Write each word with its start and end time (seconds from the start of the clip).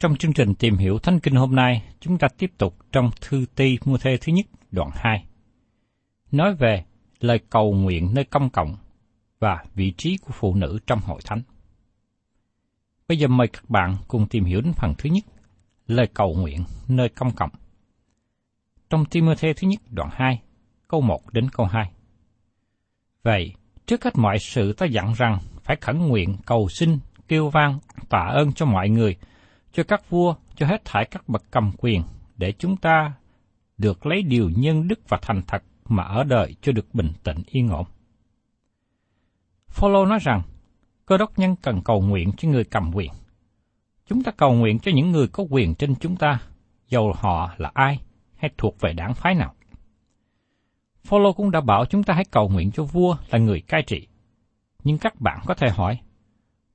Trong 0.00 0.16
chương 0.16 0.32
trình 0.32 0.54
tìm 0.54 0.76
hiểu 0.76 0.98
Thánh 0.98 1.20
Kinh 1.20 1.34
hôm 1.34 1.54
nay, 1.54 1.82
chúng 2.00 2.18
ta 2.18 2.28
tiếp 2.38 2.50
tục 2.58 2.76
trong 2.92 3.10
thư 3.20 3.44
ti 3.54 3.78
mua 3.84 3.98
thê 3.98 4.16
thứ 4.16 4.32
nhất 4.32 4.46
đoạn 4.70 4.90
2. 4.94 5.24
Nói 6.32 6.54
về 6.54 6.84
lời 7.20 7.40
cầu 7.50 7.72
nguyện 7.72 8.10
nơi 8.14 8.24
công 8.24 8.50
cộng 8.50 8.76
và 9.38 9.64
vị 9.74 9.92
trí 9.96 10.16
của 10.16 10.32
phụ 10.32 10.54
nữ 10.54 10.78
trong 10.86 11.00
hội 11.00 11.20
thánh. 11.24 11.42
Bây 13.08 13.18
giờ 13.18 13.28
mời 13.28 13.48
các 13.48 13.70
bạn 13.70 13.96
cùng 14.08 14.26
tìm 14.28 14.44
hiểu 14.44 14.60
đến 14.60 14.72
phần 14.72 14.94
thứ 14.98 15.10
nhất, 15.10 15.24
lời 15.86 16.06
cầu 16.14 16.34
nguyện 16.34 16.64
nơi 16.88 17.08
công 17.08 17.30
cộng. 17.32 17.50
Trong 18.90 19.04
Timothy 19.04 19.52
thứ 19.52 19.68
nhất 19.68 19.80
đoạn 19.90 20.08
2, 20.12 20.42
câu 20.88 21.00
1 21.00 21.32
đến 21.32 21.50
câu 21.50 21.66
2. 21.66 21.90
Vậy, 23.22 23.54
trước 23.86 24.04
hết 24.04 24.12
mọi 24.16 24.38
sự 24.38 24.72
ta 24.72 24.86
dặn 24.86 25.12
rằng 25.12 25.38
phải 25.64 25.76
khẩn 25.80 25.98
nguyện 25.98 26.36
cầu 26.46 26.68
xin, 26.68 26.98
kêu 27.28 27.50
vang, 27.50 27.78
tạ 28.08 28.30
ơn 28.34 28.52
cho 28.52 28.66
mọi 28.66 28.88
người, 28.88 29.16
cho 29.72 29.82
các 29.82 30.10
vua, 30.10 30.34
cho 30.54 30.66
hết 30.66 30.82
thảy 30.84 31.04
các 31.10 31.28
bậc 31.28 31.42
cầm 31.50 31.72
quyền, 31.78 32.02
để 32.36 32.52
chúng 32.52 32.76
ta 32.76 33.12
được 33.78 34.06
lấy 34.06 34.22
điều 34.22 34.50
nhân 34.56 34.88
đức 34.88 35.00
và 35.08 35.18
thành 35.22 35.42
thật 35.46 35.62
mà 35.88 36.02
ở 36.02 36.24
đời 36.24 36.56
cho 36.62 36.72
được 36.72 36.94
bình 36.94 37.12
tĩnh 37.24 37.42
yên 37.46 37.68
ổn. 37.68 37.86
Phaolô 39.68 40.06
nói 40.06 40.18
rằng, 40.22 40.42
cơ 41.06 41.16
đốc 41.16 41.38
nhân 41.38 41.56
cần 41.62 41.82
cầu 41.84 42.00
nguyện 42.00 42.32
cho 42.36 42.48
người 42.48 42.64
cầm 42.64 42.90
quyền. 42.94 43.12
Chúng 44.06 44.22
ta 44.22 44.32
cầu 44.32 44.54
nguyện 44.54 44.78
cho 44.78 44.92
những 44.94 45.10
người 45.10 45.28
có 45.28 45.44
quyền 45.50 45.74
trên 45.74 45.94
chúng 45.94 46.16
ta, 46.16 46.38
dầu 46.88 47.12
họ 47.16 47.54
là 47.56 47.70
ai 47.74 48.00
hay 48.36 48.50
thuộc 48.58 48.80
về 48.80 48.92
đảng 48.92 49.14
phái 49.14 49.34
nào. 49.34 49.54
Phaolô 51.04 51.32
cũng 51.32 51.50
đã 51.50 51.60
bảo 51.60 51.86
chúng 51.86 52.02
ta 52.02 52.14
hãy 52.14 52.24
cầu 52.24 52.48
nguyện 52.48 52.70
cho 52.70 52.84
vua 52.84 53.16
là 53.30 53.38
người 53.38 53.60
cai 53.60 53.82
trị. 53.82 54.06
Nhưng 54.84 54.98
các 54.98 55.20
bạn 55.20 55.40
có 55.46 55.54
thể 55.54 55.70
hỏi, 55.70 55.98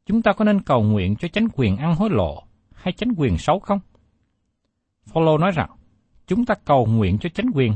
chúng 0.06 0.22
ta 0.22 0.34
có 0.34 0.46
nên 0.46 0.62
cầu 0.62 0.84
nguyện 0.84 1.16
cho 1.16 1.28
chánh 1.28 1.48
quyền 1.54 1.78
ăn 1.78 1.96
hối 1.96 2.10
lộ 2.10 2.44
hay 2.86 2.92
chánh 2.92 3.10
quyền 3.18 3.38
xấu 3.38 3.60
không? 3.60 3.80
Phaolô 5.06 5.38
nói 5.38 5.52
rằng, 5.52 5.70
chúng 6.28 6.46
ta 6.46 6.56
cầu 6.66 6.86
nguyện 6.86 7.18
cho 7.18 7.30
chánh 7.30 7.46
quyền, 7.54 7.76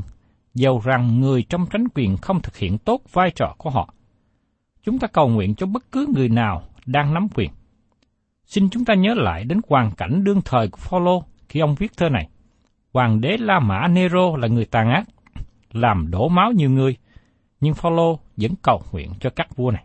dầu 0.54 0.80
rằng 0.84 1.20
người 1.20 1.42
trong 1.42 1.66
chánh 1.72 1.84
quyền 1.94 2.16
không 2.16 2.42
thực 2.42 2.56
hiện 2.56 2.78
tốt 2.78 3.00
vai 3.12 3.30
trò 3.30 3.54
của 3.58 3.70
họ. 3.70 3.94
Chúng 4.82 4.98
ta 4.98 5.06
cầu 5.06 5.28
nguyện 5.28 5.54
cho 5.54 5.66
bất 5.66 5.92
cứ 5.92 6.06
người 6.14 6.28
nào 6.28 6.62
đang 6.86 7.14
nắm 7.14 7.28
quyền. 7.34 7.50
Xin 8.44 8.70
chúng 8.70 8.84
ta 8.84 8.94
nhớ 8.94 9.14
lại 9.14 9.44
đến 9.44 9.60
hoàn 9.68 9.90
cảnh 9.90 10.24
đương 10.24 10.40
thời 10.44 10.68
của 10.68 10.78
Phaolô 10.78 11.24
khi 11.48 11.60
ông 11.60 11.74
viết 11.74 11.96
thơ 11.96 12.08
này. 12.08 12.28
Hoàng 12.92 13.20
đế 13.20 13.36
La 13.36 13.60
Mã 13.60 13.88
Nero 13.88 14.36
là 14.36 14.48
người 14.48 14.64
tàn 14.64 14.90
ác, 14.90 15.08
làm 15.72 16.10
đổ 16.10 16.28
máu 16.28 16.52
nhiều 16.52 16.70
người, 16.70 16.96
nhưng 17.60 17.74
Phaolô 17.74 18.18
vẫn 18.36 18.52
cầu 18.62 18.82
nguyện 18.92 19.12
cho 19.20 19.30
các 19.30 19.56
vua 19.56 19.70
này. 19.70 19.84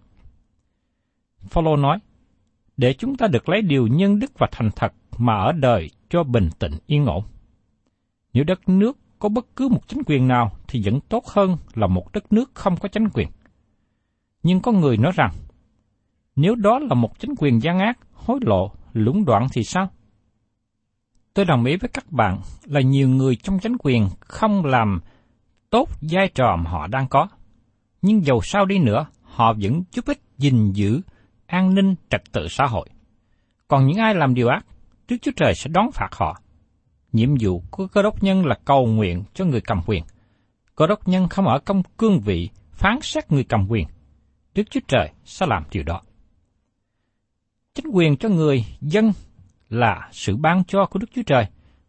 Phaolô 1.50 1.78
nói, 1.78 2.00
để 2.78 2.94
chúng 2.94 3.16
ta 3.16 3.28
được 3.28 3.50
lấy 3.50 3.62
điều 3.62 3.88
nhân 3.88 4.20
đức 4.20 4.32
và 4.40 4.48
thành 4.52 4.70
thật 4.76 4.94
mà 5.18 5.34
ở 5.34 5.52
đời 5.52 5.90
cho 6.10 6.24
bình 6.24 6.50
tĩnh 6.60 6.74
yên 6.86 7.06
ổn. 7.06 7.24
Nếu 8.34 8.44
đất 8.44 8.70
nước 8.70 8.98
có 9.20 9.30
bất 9.30 9.56
cứ 9.56 9.68
một 9.68 9.88
chính 9.88 10.02
quyền 10.06 10.28
nào 10.28 10.52
thì 10.68 10.82
vẫn 10.86 11.00
tốt 11.10 11.26
hơn 11.26 11.58
là 11.74 11.88
một 11.88 12.12
đất 12.14 12.34
nước 12.34 12.52
không 12.54 12.78
có 12.78 12.90
chính 12.90 13.10
quyền. 13.14 13.28
Nhưng 14.44 14.60
có 14.60 14.72
người 14.72 14.98
nói 14.98 15.12
rằng, 15.16 15.32
nếu 16.36 16.56
đó 16.56 16.80
là 16.80 16.94
một 16.94 17.20
chính 17.20 17.34
quyền 17.38 17.62
gian 17.62 17.80
ác, 17.80 18.00
hối 18.14 18.40
lộ, 18.42 18.72
lũng 18.94 19.26
đoạn 19.26 19.48
thì 19.54 19.64
sao? 19.64 19.90
Tôi 21.34 21.46
đồng 21.46 21.66
ý 21.66 21.76
với 21.78 21.90
các 21.94 22.12
bạn 22.12 22.40
là 22.66 22.82
nhiều 22.82 23.10
người 23.10 23.36
trong 23.36 23.60
chính 23.60 23.78
quyền 23.80 24.08
không 24.20 24.66
làm 24.66 25.00
tốt 25.70 25.90
vai 26.02 26.30
trò 26.36 26.56
mà 26.56 26.72
họ 26.72 26.88
đang 26.88 27.08
có. 27.08 27.28
Nhưng 28.02 28.26
dầu 28.26 28.42
sao 28.44 28.66
đi 28.66 28.80
nữa, 28.80 29.06
họ 29.22 29.54
vẫn 29.62 29.84
giúp 29.92 30.06
ích 30.06 30.22
gìn 30.38 30.72
giữ 30.72 31.02
an 31.48 31.76
ninh 31.76 31.96
trật 32.10 32.22
tự 32.32 32.48
xã 32.48 32.66
hội. 32.66 32.90
Còn 33.68 33.88
những 33.88 33.98
ai 33.98 34.16
làm 34.16 34.34
điều 34.34 34.48
ác, 34.48 34.66
Đức 35.08 35.18
Chúa 35.22 35.32
Trời 35.36 35.56
sẽ 35.56 35.70
đón 35.74 35.92
phạt 35.92 36.10
họ. 36.12 36.42
Nhiệm 37.12 37.30
vụ 37.40 37.64
của 37.72 37.88
cơ 37.88 38.02
đốc 38.02 38.24
nhân 38.24 38.46
là 38.46 38.56
cầu 38.66 38.86
nguyện 38.86 39.24
cho 39.34 39.46
người 39.46 39.62
cầm 39.62 39.82
quyền. 39.86 40.04
Cơ 40.76 40.88
đốc 40.88 41.08
nhân 41.08 41.28
không 41.30 41.48
ở 41.48 41.60
công 41.60 41.84
cương 41.98 42.20
vị 42.20 42.50
phán 42.72 43.00
xét 43.02 43.32
người 43.32 43.44
cầm 43.44 43.68
quyền. 43.70 43.88
Đức 44.56 44.64
Chúa 44.70 44.80
Trời 44.88 45.10
sẽ 45.26 45.46
làm 45.46 45.64
điều 45.72 45.84
đó. 45.84 46.02
Chính 47.74 47.86
quyền 47.94 48.18
cho 48.18 48.30
người 48.30 48.66
dân 48.82 49.12
là 49.70 50.10
sự 50.12 50.36
ban 50.36 50.64
cho 50.64 50.86
của 50.86 51.00
Đức 51.00 51.08
Chúa 51.16 51.24
Trời, 51.26 51.46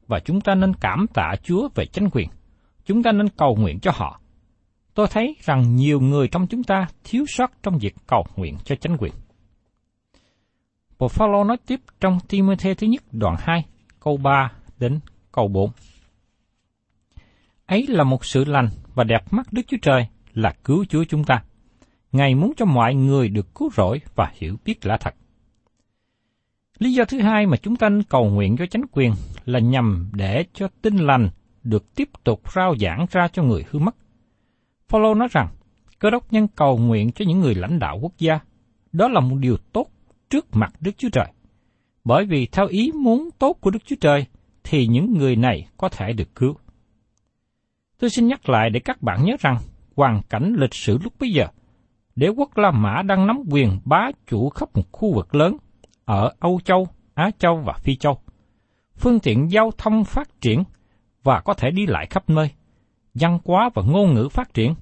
và 0.06 0.20
chúng 0.24 0.40
ta 0.40 0.54
nên 0.54 0.74
cảm 0.74 1.06
tạ 1.14 1.34
Chúa 1.42 1.68
về 1.74 1.86
chính 1.86 2.08
quyền. 2.10 2.28
Chúng 2.84 3.02
ta 3.02 3.12
nên 3.12 3.28
cầu 3.28 3.56
nguyện 3.56 3.80
cho 3.80 3.90
họ. 3.94 4.20
Tôi 4.94 5.06
thấy 5.10 5.36
rằng 5.40 5.76
nhiều 5.76 6.00
người 6.00 6.28
trong 6.28 6.46
chúng 6.46 6.62
ta 6.62 6.86
thiếu 7.04 7.24
sót 7.28 7.50
trong 7.62 7.78
việc 7.78 7.94
cầu 8.06 8.26
nguyện 8.36 8.56
cho 8.64 8.74
chính 8.80 8.96
quyền. 8.96 9.12
Bộ 10.98 11.08
Phaolô 11.08 11.44
nói 11.44 11.56
tiếp 11.66 11.80
trong 12.00 12.18
Timothy 12.28 12.74
thứ 12.74 12.86
nhất 12.86 13.02
đoạn 13.12 13.36
2, 13.38 13.64
câu 14.00 14.16
3 14.16 14.52
đến 14.78 15.00
câu 15.32 15.48
4. 15.48 15.70
Ấy 17.66 17.86
là 17.86 18.04
một 18.04 18.24
sự 18.24 18.44
lành 18.44 18.68
và 18.94 19.04
đẹp 19.04 19.32
mắt 19.32 19.52
Đức 19.52 19.62
Chúa 19.66 19.76
Trời 19.82 20.06
là 20.34 20.54
cứu 20.64 20.84
Chúa 20.88 21.04
chúng 21.04 21.24
ta. 21.24 21.42
Ngài 22.12 22.34
muốn 22.34 22.52
cho 22.56 22.64
mọi 22.64 22.94
người 22.94 23.28
được 23.28 23.54
cứu 23.54 23.70
rỗi 23.76 24.00
và 24.14 24.32
hiểu 24.34 24.56
biết 24.64 24.86
lẽ 24.86 24.96
thật. 25.00 25.14
Lý 26.78 26.92
do 26.92 27.04
thứ 27.04 27.20
hai 27.20 27.46
mà 27.46 27.56
chúng 27.56 27.76
ta 27.76 27.88
nên 27.88 28.02
cầu 28.02 28.30
nguyện 28.30 28.56
cho 28.56 28.66
chánh 28.66 28.84
quyền 28.92 29.12
là 29.44 29.58
nhằm 29.58 30.10
để 30.12 30.44
cho 30.52 30.68
tin 30.82 30.96
lành 30.96 31.30
được 31.62 31.94
tiếp 31.94 32.08
tục 32.24 32.52
rao 32.54 32.76
giảng 32.76 33.06
ra 33.10 33.28
cho 33.28 33.42
người 33.42 33.64
hư 33.70 33.78
mất. 33.78 33.96
Phaolô 34.88 35.14
nói 35.14 35.28
rằng, 35.30 35.48
cơ 35.98 36.10
đốc 36.10 36.32
nhân 36.32 36.48
cầu 36.48 36.78
nguyện 36.78 37.12
cho 37.12 37.24
những 37.28 37.40
người 37.40 37.54
lãnh 37.54 37.78
đạo 37.78 37.98
quốc 38.02 38.12
gia. 38.18 38.38
Đó 38.92 39.08
là 39.08 39.20
một 39.20 39.36
điều 39.36 39.56
tốt 39.72 39.86
trước 40.30 40.46
mặt 40.52 40.72
Đức 40.80 40.92
Chúa 40.98 41.08
Trời. 41.12 41.26
Bởi 42.04 42.24
vì 42.24 42.46
theo 42.46 42.66
ý 42.66 42.92
muốn 42.92 43.28
tốt 43.38 43.56
của 43.60 43.70
Đức 43.70 43.84
Chúa 43.84 43.96
Trời, 44.00 44.26
thì 44.64 44.86
những 44.86 45.18
người 45.18 45.36
này 45.36 45.68
có 45.76 45.88
thể 45.88 46.12
được 46.12 46.34
cứu. 46.34 46.56
Tôi 47.98 48.10
xin 48.10 48.26
nhắc 48.26 48.48
lại 48.48 48.70
để 48.70 48.80
các 48.80 49.02
bạn 49.02 49.24
nhớ 49.24 49.36
rằng, 49.40 49.58
hoàn 49.96 50.22
cảnh 50.28 50.54
lịch 50.58 50.74
sử 50.74 50.98
lúc 51.02 51.12
bấy 51.20 51.30
giờ, 51.30 51.46
đế 52.16 52.28
quốc 52.28 52.58
La 52.58 52.70
Mã 52.70 53.02
đang 53.02 53.26
nắm 53.26 53.42
quyền 53.50 53.78
bá 53.84 54.10
chủ 54.26 54.48
khắp 54.48 54.76
một 54.76 54.92
khu 54.92 55.14
vực 55.14 55.34
lớn 55.34 55.56
ở 56.04 56.32
Âu 56.38 56.60
Châu, 56.64 56.88
Á 57.14 57.30
Châu 57.38 57.56
và 57.56 57.72
Phi 57.72 57.96
Châu. 57.96 58.18
Phương 58.96 59.20
tiện 59.20 59.50
giao 59.50 59.70
thông 59.78 60.04
phát 60.04 60.40
triển 60.40 60.64
và 61.22 61.40
có 61.40 61.54
thể 61.54 61.70
đi 61.70 61.86
lại 61.86 62.06
khắp 62.10 62.30
nơi. 62.30 62.50
Văn 63.14 63.38
hóa 63.44 63.70
và 63.74 63.82
ngôn 63.82 64.14
ngữ 64.14 64.28
phát 64.28 64.54
triển, 64.54 64.74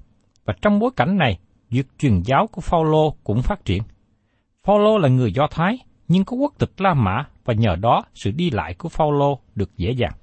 và 0.45 0.53
trong 0.61 0.79
bối 0.79 0.91
cảnh 0.95 1.17
này, 1.17 1.39
việc 1.69 1.87
truyền 1.97 2.21
giáo 2.21 2.47
của 2.47 2.61
Phaolô 2.61 3.15
cũng 3.23 3.41
phát 3.41 3.65
triển. 3.65 3.83
Paulo 4.65 4.97
là 4.97 5.09
người 5.09 5.31
Do 5.31 5.47
Thái, 5.51 5.77
nhưng 6.07 6.25
có 6.25 6.37
quốc 6.37 6.53
tịch 6.57 6.71
La 6.77 6.93
Mã 6.93 7.27
và 7.45 7.53
nhờ 7.53 7.75
đó 7.75 8.03
sự 8.13 8.31
đi 8.31 8.49
lại 8.49 8.73
của 8.73 8.89
Paulo 8.89 9.35
được 9.55 9.77
dễ 9.77 9.91
dàng. 9.91 10.13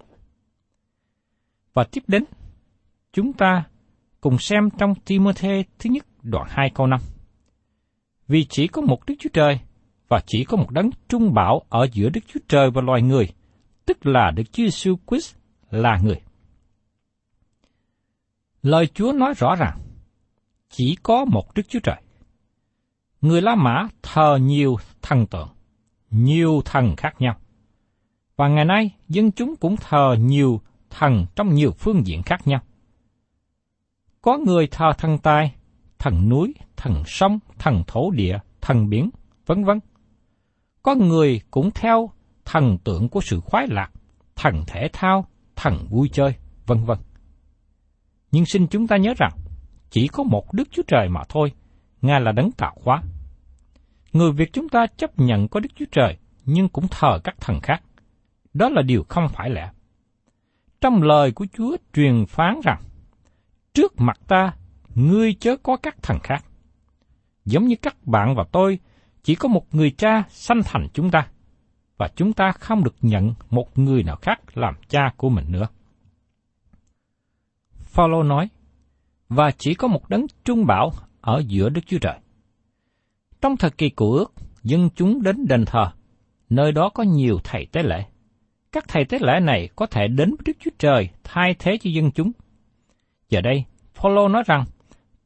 Và 1.74 1.84
tiếp 1.84 2.00
đến, 2.06 2.24
chúng 3.12 3.32
ta 3.32 3.64
cùng 4.20 4.38
xem 4.38 4.68
trong 4.78 4.94
Timothy 4.94 5.64
thứ 5.78 5.90
nhất 5.90 6.06
đoạn 6.22 6.46
2 6.50 6.70
câu 6.74 6.86
5. 6.86 7.00
Vì 8.28 8.46
chỉ 8.48 8.66
có 8.66 8.82
một 8.82 9.06
Đức 9.06 9.14
Chúa 9.18 9.30
Trời 9.32 9.60
và 10.08 10.20
chỉ 10.26 10.44
có 10.44 10.56
một 10.56 10.70
đấng 10.70 10.90
trung 11.08 11.34
bảo 11.34 11.62
ở 11.68 11.86
giữa 11.92 12.08
Đức 12.08 12.20
Chúa 12.26 12.40
Trời 12.48 12.70
và 12.70 12.82
loài 12.82 13.02
người, 13.02 13.28
tức 13.86 14.06
là 14.06 14.30
Đức 14.30 14.42
Chúa 14.52 14.62
Giêsu 14.62 14.96
Christ 15.08 15.36
là 15.70 15.98
người. 16.02 16.20
Lời 18.62 18.86
Chúa 18.94 19.12
nói 19.12 19.34
rõ 19.36 19.54
ràng, 19.54 19.78
chỉ 20.68 20.96
có 21.02 21.24
một 21.24 21.54
Đức 21.54 21.62
Chúa 21.68 21.80
Trời. 21.82 22.02
Người 23.22 23.42
La 23.42 23.54
Mã 23.54 23.88
thờ 24.02 24.38
nhiều 24.42 24.76
thần 25.02 25.26
tượng, 25.26 25.48
nhiều 26.10 26.62
thần 26.64 26.96
khác 26.96 27.14
nhau. 27.19 27.36
Và 28.36 28.48
ngày 28.48 28.64
nay, 28.64 28.90
dân 29.08 29.32
chúng 29.32 29.56
cũng 29.56 29.76
thờ 29.76 30.16
nhiều 30.20 30.60
thần 30.90 31.26
trong 31.36 31.54
nhiều 31.54 31.72
phương 31.72 32.06
diện 32.06 32.22
khác 32.22 32.46
nhau. 32.46 32.60
Có 34.22 34.38
người 34.38 34.66
thờ 34.66 34.92
thần 34.98 35.19
tài, 35.19 35.54
thần 35.98 36.28
núi, 36.28 36.54
thần 36.76 37.02
sông, 37.06 37.38
thần 37.58 37.82
thổ 37.86 38.10
địa, 38.10 38.38
thần 38.60 38.88
biển, 38.88 39.10
vân 39.46 39.64
vân. 39.64 39.80
Có 40.82 40.94
người 40.94 41.40
cũng 41.50 41.70
theo 41.70 42.10
thần 42.44 42.78
tượng 42.78 43.08
của 43.08 43.20
sự 43.20 43.40
khoái 43.40 43.66
lạc, 43.70 43.90
thần 44.36 44.64
thể 44.66 44.88
thao, 44.92 45.26
thần 45.56 45.86
vui 45.90 46.08
chơi, 46.12 46.34
vân 46.66 46.84
vân. 46.84 46.98
Nhưng 48.30 48.46
xin 48.46 48.66
chúng 48.66 48.86
ta 48.86 48.96
nhớ 48.96 49.14
rằng, 49.16 49.32
chỉ 49.90 50.08
có 50.08 50.22
một 50.22 50.52
Đức 50.52 50.69
Chúa 50.70 50.82
Trời 50.86 51.08
mà 51.08 51.20
thôi, 51.28 51.52
Ngài 52.02 52.20
là 52.20 52.32
đấng 52.32 52.52
tạo 52.52 52.76
hóa. 52.84 53.02
Người 54.12 54.32
Việt 54.32 54.52
chúng 54.52 54.69
ta 54.69 54.87
chấp 54.96 55.19
nhận 55.19 55.49
có 55.49 55.60
Đức 55.60 55.69
Chúa 55.75 55.84
Trời, 55.93 56.19
nhưng 56.44 56.69
cũng 56.69 56.88
thờ 56.90 57.19
các 57.25 57.40
thần 57.40 57.60
khác. 57.60 57.82
Đó 58.54 58.69
là 58.69 58.82
điều 58.82 59.04
không 59.08 59.28
phải 59.28 59.50
lẽ. 59.50 59.70
Trong 60.81 61.02
lời 61.02 61.32
của 61.32 61.46
Chúa 61.52 61.76
truyền 61.93 62.26
phán 62.26 62.60
rằng, 62.64 62.82
trước 63.75 63.93
mặt 64.00 64.20
ta, 64.28 64.54
ngươi 64.94 65.34
chớ 65.34 65.56
có 65.56 65.76
các 65.76 66.02
thần 66.02 66.19
khác. 66.22 66.44
Giống 67.44 67.64
như 67.64 67.76
các 67.82 67.96
bạn 68.06 68.34
và 68.37 68.44
tôi, 68.52 68.78
chỉ 69.22 69.34
có 69.34 69.48
một 69.48 69.75
người 69.75 69.90
cha 69.90 70.22
sanh 70.28 70.62
thành 70.64 70.88
chúng 70.93 71.10
ta, 71.10 71.28
và 71.96 72.08
chúng 72.16 72.32
ta 72.32 72.52
không 72.52 72.84
được 72.84 72.94
nhận 73.00 73.34
một 73.50 73.78
người 73.78 74.02
nào 74.02 74.16
khác 74.16 74.40
làm 74.55 74.75
cha 74.88 75.12
của 75.16 75.28
mình 75.28 75.44
nữa. 75.48 75.69
Phaolô 77.78 78.22
nói, 78.22 78.48
và 79.28 79.50
chỉ 79.50 79.75
có 79.75 79.88
một 79.88 80.08
đấng 80.08 80.26
trung 80.44 80.66
bảo 80.66 80.93
ở 81.22 81.42
giữa 81.46 81.69
Đức 81.69 81.80
Chúa 81.86 81.98
Trời. 81.98 82.19
Trong 83.40 83.56
thời 83.56 83.70
kỳ 83.70 83.90
cũ 83.90 84.12
ước, 84.12 84.32
dân 84.62 84.88
chúng 84.94 85.22
đến 85.22 85.46
đền 85.48 85.64
thờ, 85.64 85.90
nơi 86.50 86.72
đó 86.72 86.88
có 86.94 87.02
nhiều 87.02 87.38
thầy 87.44 87.66
tế 87.66 87.82
lễ. 87.82 88.04
Các 88.72 88.84
thầy 88.88 89.04
tế 89.04 89.19
lễ 89.20 89.40
này 89.40 89.69
có 89.76 89.86
thể 89.86 90.08
đến 90.08 90.30
với 90.30 90.42
Đức 90.44 90.52
Chúa 90.60 90.70
Trời 90.78 91.08
thay 91.24 91.54
thế 91.58 91.78
cho 91.80 91.90
dân 91.90 92.10
chúng. 92.10 92.32
Giờ 93.28 93.40
đây, 93.40 93.64
Phaolô 93.94 94.28
nói 94.28 94.42
rằng, 94.46 94.64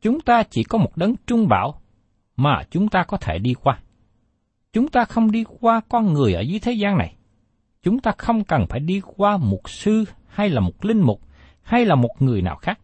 chúng 0.01 0.21
ta 0.21 0.43
chỉ 0.51 0.65
có 0.65 0.79
một 0.79 0.97
đấng 0.97 1.15
trung 1.27 1.49
bảo 1.49 1.81
mà 2.37 2.63
chúng 2.71 2.89
ta 2.89 3.05
có 3.09 3.17
thể 3.17 3.39
đi 3.39 3.55
qua. 3.55 3.81
Chúng 4.73 4.89
ta 4.89 5.05
không 5.05 5.31
đi 5.31 5.45
qua 5.61 5.81
con 5.89 6.13
người 6.13 6.35
ở 6.35 6.41
dưới 6.41 6.59
thế 6.59 6.73
gian 6.73 6.99
này. 6.99 7.17
Chúng 7.83 7.99
ta 7.99 8.13
không 8.19 8.45
cần 8.45 8.67
phải 8.69 8.81
đi 8.81 9.01
qua 9.17 9.37
một 9.37 9.71
sư 9.71 10.05
hay 10.27 10.51
là 10.51 10.61
một 10.61 10.85
linh 10.85 11.01
mục 11.01 11.21
hay 11.63 11.85
là 11.85 11.95
một 11.95 12.11
người 12.19 12.43
nào 12.43 12.57
khác. 12.57 12.79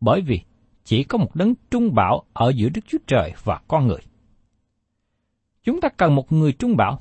Bởi 0.00 0.20
vì 0.20 0.40
chỉ 0.84 1.04
có 1.04 1.18
một 1.18 1.36
đấng 1.36 1.54
trung 1.70 1.94
bảo 1.94 2.22
ở 2.32 2.52
giữa 2.56 2.68
Đức 2.68 2.80
Chúa 2.86 2.98
Trời 3.06 3.32
và 3.44 3.60
con 3.68 3.86
người. 3.86 4.00
Chúng 5.64 5.80
ta 5.80 5.88
cần 5.88 6.14
một 6.14 6.32
người 6.32 6.52
trung 6.52 6.76
bảo, 6.76 7.00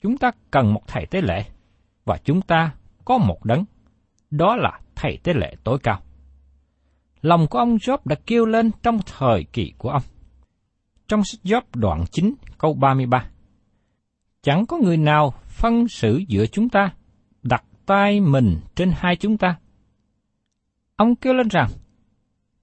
chúng 0.00 0.16
ta 0.16 0.30
cần 0.50 0.74
một 0.74 0.82
thầy 0.86 1.06
tế 1.06 1.20
lễ, 1.20 1.44
và 2.04 2.18
chúng 2.24 2.40
ta 2.40 2.74
có 3.04 3.18
một 3.18 3.44
đấng, 3.44 3.64
đó 4.30 4.56
là 4.56 4.80
thầy 4.94 5.18
tế 5.22 5.34
lễ 5.34 5.54
tối 5.64 5.78
cao. 5.82 6.00
Lòng 7.22 7.46
của 7.46 7.58
ông 7.58 7.76
Job 7.76 7.98
đã 8.04 8.16
kêu 8.26 8.46
lên 8.46 8.70
trong 8.82 8.98
thời 9.06 9.44
kỳ 9.44 9.72
của 9.78 9.90
ông. 9.90 10.02
Trong 11.08 11.24
sách 11.24 11.40
Job 11.44 11.62
đoạn 11.74 12.04
9 12.10 12.34
câu 12.58 12.74
33 12.74 13.30
Chẳng 14.42 14.66
có 14.66 14.78
người 14.78 14.96
nào 14.96 15.34
phân 15.46 15.88
xử 15.88 16.22
giữa 16.28 16.46
chúng 16.46 16.68
ta, 16.68 16.92
đặt 17.42 17.64
tay 17.86 18.20
mình 18.20 18.56
trên 18.74 18.92
hai 18.96 19.16
chúng 19.16 19.38
ta. 19.38 19.58
Ông 20.96 21.16
kêu 21.16 21.34
lên 21.34 21.48
rằng, 21.48 21.70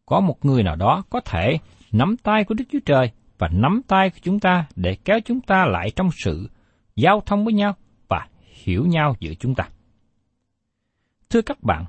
có 0.06 0.20
một 0.20 0.46
người 0.46 0.64
nào 0.64 0.76
đó 0.76 1.04
có 1.10 1.20
thể 1.20 1.58
nắm 1.92 2.18
tay 2.18 2.44
của 2.44 2.54
Đức 2.54 2.66
Chúa 2.72 2.80
Trời 2.86 3.12
và 3.38 3.48
nắm 3.48 3.82
tay 3.88 4.10
của 4.10 4.20
chúng 4.22 4.40
ta 4.40 4.66
để 4.76 4.98
kéo 5.06 5.20
chúng 5.26 5.42
ta 5.42 5.66
lại 5.66 5.92
trong 5.96 6.10
sự 6.24 6.50
giao 6.96 7.22
thông 7.26 7.46
với 7.46 7.54
nhau 7.54 7.76
và 8.08 8.28
hiểu 8.64 8.86
nhau 8.86 9.16
giữa 9.20 9.34
chúng 9.34 9.56
ta. 9.56 9.70
Thưa 11.30 11.42
các 11.42 11.64
bạn, 11.64 11.86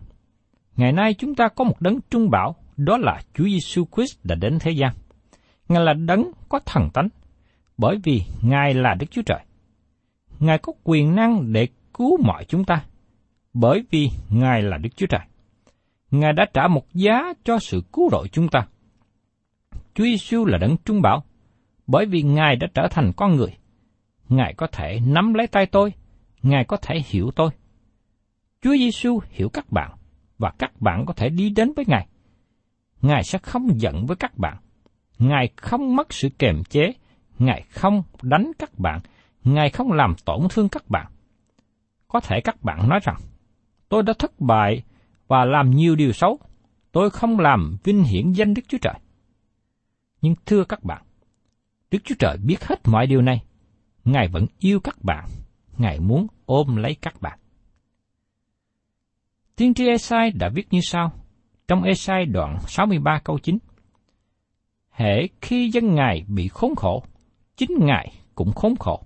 ngày 0.76 0.92
nay 0.92 1.14
chúng 1.14 1.34
ta 1.34 1.48
có 1.48 1.64
một 1.64 1.80
đấng 1.80 1.98
trung 2.10 2.30
bảo, 2.30 2.56
đó 2.76 2.96
là 2.96 3.22
Chúa 3.34 3.44
Giêsu 3.44 3.84
Christ 3.96 4.18
đã 4.24 4.34
đến 4.34 4.58
thế 4.60 4.70
gian. 4.70 4.94
Ngài 5.68 5.84
là 5.84 5.92
đấng 5.92 6.30
có 6.48 6.60
thần 6.66 6.90
tánh, 6.94 7.08
bởi 7.78 7.96
vì 8.04 8.22
Ngài 8.42 8.74
là 8.74 8.94
Đức 8.94 9.06
Chúa 9.10 9.22
Trời. 9.26 9.40
Ngài 10.38 10.58
có 10.58 10.72
quyền 10.84 11.14
năng 11.14 11.52
để 11.52 11.68
cứu 11.94 12.18
mọi 12.22 12.44
chúng 12.44 12.64
ta, 12.64 12.84
bởi 13.54 13.84
vì 13.90 14.10
Ngài 14.30 14.62
là 14.62 14.78
Đức 14.78 14.96
Chúa 14.96 15.06
Trời. 15.06 15.20
Ngài 16.20 16.32
đã 16.32 16.46
trả 16.54 16.68
một 16.68 16.94
giá 16.94 17.32
cho 17.44 17.58
sự 17.58 17.82
cứu 17.92 18.08
rỗi 18.10 18.28
chúng 18.32 18.48
ta. 18.48 18.66
Chúa 19.94 20.04
Giêsu 20.04 20.44
là 20.44 20.58
đấng 20.58 20.76
trung 20.84 21.02
bảo, 21.02 21.24
bởi 21.86 22.06
vì 22.06 22.22
Ngài 22.22 22.56
đã 22.56 22.66
trở 22.74 22.88
thành 22.90 23.12
con 23.16 23.36
người. 23.36 23.56
Ngài 24.28 24.54
có 24.54 24.66
thể 24.66 25.00
nắm 25.06 25.34
lấy 25.34 25.46
tay 25.46 25.66
tôi, 25.66 25.92
Ngài 26.42 26.64
có 26.64 26.76
thể 26.76 27.02
hiểu 27.06 27.30
tôi. 27.36 27.50
Chúa 28.62 28.76
Giêsu 28.76 29.20
hiểu 29.30 29.48
các 29.48 29.72
bạn, 29.72 29.92
và 30.38 30.52
các 30.58 30.80
bạn 30.80 31.06
có 31.06 31.12
thể 31.12 31.28
đi 31.28 31.50
đến 31.50 31.72
với 31.76 31.84
Ngài. 31.88 32.06
Ngài 33.02 33.24
sẽ 33.24 33.38
không 33.38 33.80
giận 33.80 34.06
với 34.06 34.16
các 34.16 34.38
bạn. 34.38 34.56
Ngài 35.18 35.48
không 35.56 35.96
mất 35.96 36.12
sự 36.12 36.28
kềm 36.38 36.64
chế, 36.64 36.92
Ngài 37.38 37.62
không 37.70 38.02
đánh 38.22 38.52
các 38.58 38.78
bạn, 38.78 39.00
Ngài 39.44 39.70
không 39.70 39.92
làm 39.92 40.14
tổn 40.24 40.40
thương 40.50 40.68
các 40.68 40.88
bạn. 40.88 41.06
Có 42.08 42.20
thể 42.20 42.40
các 42.40 42.62
bạn 42.62 42.88
nói 42.88 43.00
rằng, 43.02 43.16
tôi 43.88 44.02
đã 44.02 44.12
thất 44.18 44.40
bại 44.40 44.82
và 45.28 45.44
làm 45.44 45.70
nhiều 45.70 45.96
điều 45.96 46.12
xấu, 46.12 46.38
tôi 46.92 47.10
không 47.10 47.38
làm 47.38 47.76
vinh 47.84 48.04
hiển 48.04 48.32
danh 48.32 48.54
Đức 48.54 48.62
Chúa 48.68 48.78
Trời. 48.82 48.94
Nhưng 50.20 50.34
thưa 50.46 50.64
các 50.64 50.84
bạn, 50.84 51.02
Đức 51.90 51.98
Chúa 52.04 52.14
Trời 52.18 52.36
biết 52.36 52.64
hết 52.64 52.80
mọi 52.84 53.06
điều 53.06 53.22
này. 53.22 53.42
Ngài 54.04 54.28
vẫn 54.28 54.46
yêu 54.58 54.80
các 54.80 55.04
bạn. 55.04 55.24
Ngài 55.78 56.00
muốn 56.00 56.26
ôm 56.46 56.76
lấy 56.76 56.96
các 57.02 57.20
bạn. 57.20 57.38
Tiên 59.56 59.74
tri 59.74 59.88
Esai 59.88 60.30
đã 60.30 60.48
viết 60.54 60.66
như 60.70 60.80
sau, 60.82 61.12
trong 61.68 61.82
Esai 61.82 62.26
đoạn 62.26 62.58
63 62.66 63.20
câu 63.24 63.38
9. 63.38 63.58
Hễ 64.90 65.28
khi 65.40 65.70
dân 65.70 65.94
Ngài 65.94 66.24
bị 66.28 66.48
khốn 66.48 66.74
khổ, 66.74 67.04
chính 67.56 67.70
Ngài 67.80 68.12
cũng 68.34 68.52
khốn 68.52 68.76
khổ. 68.76 69.02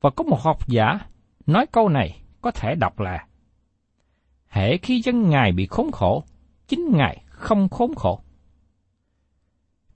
Và 0.00 0.10
có 0.10 0.24
một 0.24 0.40
học 0.40 0.68
giả 0.68 0.98
nói 1.46 1.66
câu 1.72 1.88
này 1.88 2.22
có 2.40 2.50
thể 2.50 2.74
đọc 2.74 3.00
là 3.00 3.26
Hễ 4.52 4.76
khi 4.78 5.02
dân 5.04 5.30
Ngài 5.30 5.52
bị 5.52 5.66
khốn 5.66 5.92
khổ, 5.92 6.24
chính 6.68 6.90
Ngài 6.92 7.22
không 7.28 7.68
khốn 7.68 7.94
khổ. 7.94 8.20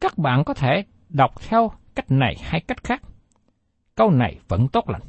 Các 0.00 0.18
bạn 0.18 0.44
có 0.44 0.54
thể 0.54 0.84
đọc 1.08 1.30
theo 1.48 1.70
cách 1.94 2.10
này 2.10 2.36
hay 2.40 2.60
cách 2.60 2.84
khác. 2.84 3.02
Câu 3.94 4.10
này 4.10 4.38
vẫn 4.48 4.68
tốt 4.68 4.90
lành. 4.90 5.02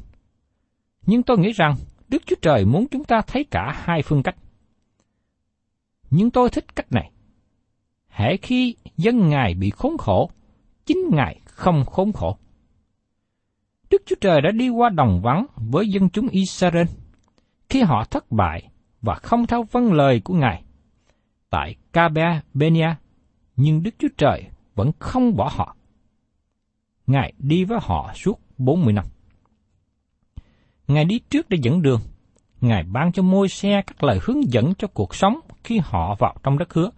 Nhưng 1.06 1.22
tôi 1.22 1.38
nghĩ 1.38 1.52
rằng 1.52 1.74
Đức 2.08 2.22
Chúa 2.26 2.36
Trời 2.42 2.64
muốn 2.64 2.86
chúng 2.90 3.04
ta 3.04 3.20
thấy 3.26 3.44
cả 3.44 3.72
hai 3.84 4.02
phương 4.02 4.22
cách. 4.22 4.36
Nhưng 6.10 6.30
tôi 6.30 6.50
thích 6.50 6.76
cách 6.76 6.92
này. 6.92 7.10
Hễ 8.08 8.36
khi 8.36 8.76
dân 8.96 9.28
Ngài 9.28 9.54
bị 9.54 9.70
khốn 9.70 9.98
khổ, 9.98 10.30
chính 10.86 10.98
Ngài 11.12 11.40
không 11.44 11.84
khốn 11.84 12.12
khổ. 12.12 12.38
Đức 13.90 14.02
Chúa 14.06 14.16
Trời 14.20 14.40
đã 14.40 14.50
đi 14.50 14.68
qua 14.68 14.88
đồng 14.88 15.20
vắng 15.22 15.46
với 15.56 15.88
dân 15.88 16.10
chúng 16.10 16.28
Israel 16.28 16.86
khi 17.68 17.82
họ 17.82 18.04
thất 18.04 18.30
bại 18.30 18.68
và 19.02 19.14
không 19.14 19.46
theo 19.46 19.62
vâng 19.62 19.92
lời 19.92 20.20
của 20.24 20.34
Ngài. 20.34 20.64
Tại 21.50 21.74
Kabe 21.92 22.40
Benia, 22.54 22.94
nhưng 23.56 23.82
Đức 23.82 23.94
Chúa 23.98 24.08
Trời 24.18 24.44
vẫn 24.74 24.90
không 24.98 25.36
bỏ 25.36 25.50
họ. 25.52 25.76
Ngài 27.06 27.32
đi 27.38 27.64
với 27.64 27.78
họ 27.82 28.12
suốt 28.14 28.40
40 28.58 28.92
năm. 28.92 29.04
Ngài 30.88 31.04
đi 31.04 31.18
trước 31.18 31.48
để 31.48 31.58
dẫn 31.62 31.82
đường. 31.82 32.00
Ngài 32.60 32.82
ban 32.82 33.12
cho 33.12 33.22
môi 33.22 33.48
xe 33.48 33.82
các 33.86 34.02
lời 34.02 34.18
hướng 34.22 34.52
dẫn 34.52 34.74
cho 34.78 34.88
cuộc 34.88 35.14
sống 35.14 35.40
khi 35.64 35.80
họ 35.84 36.14
vào 36.18 36.36
trong 36.42 36.58
đất 36.58 36.74
hứa. 36.74 36.90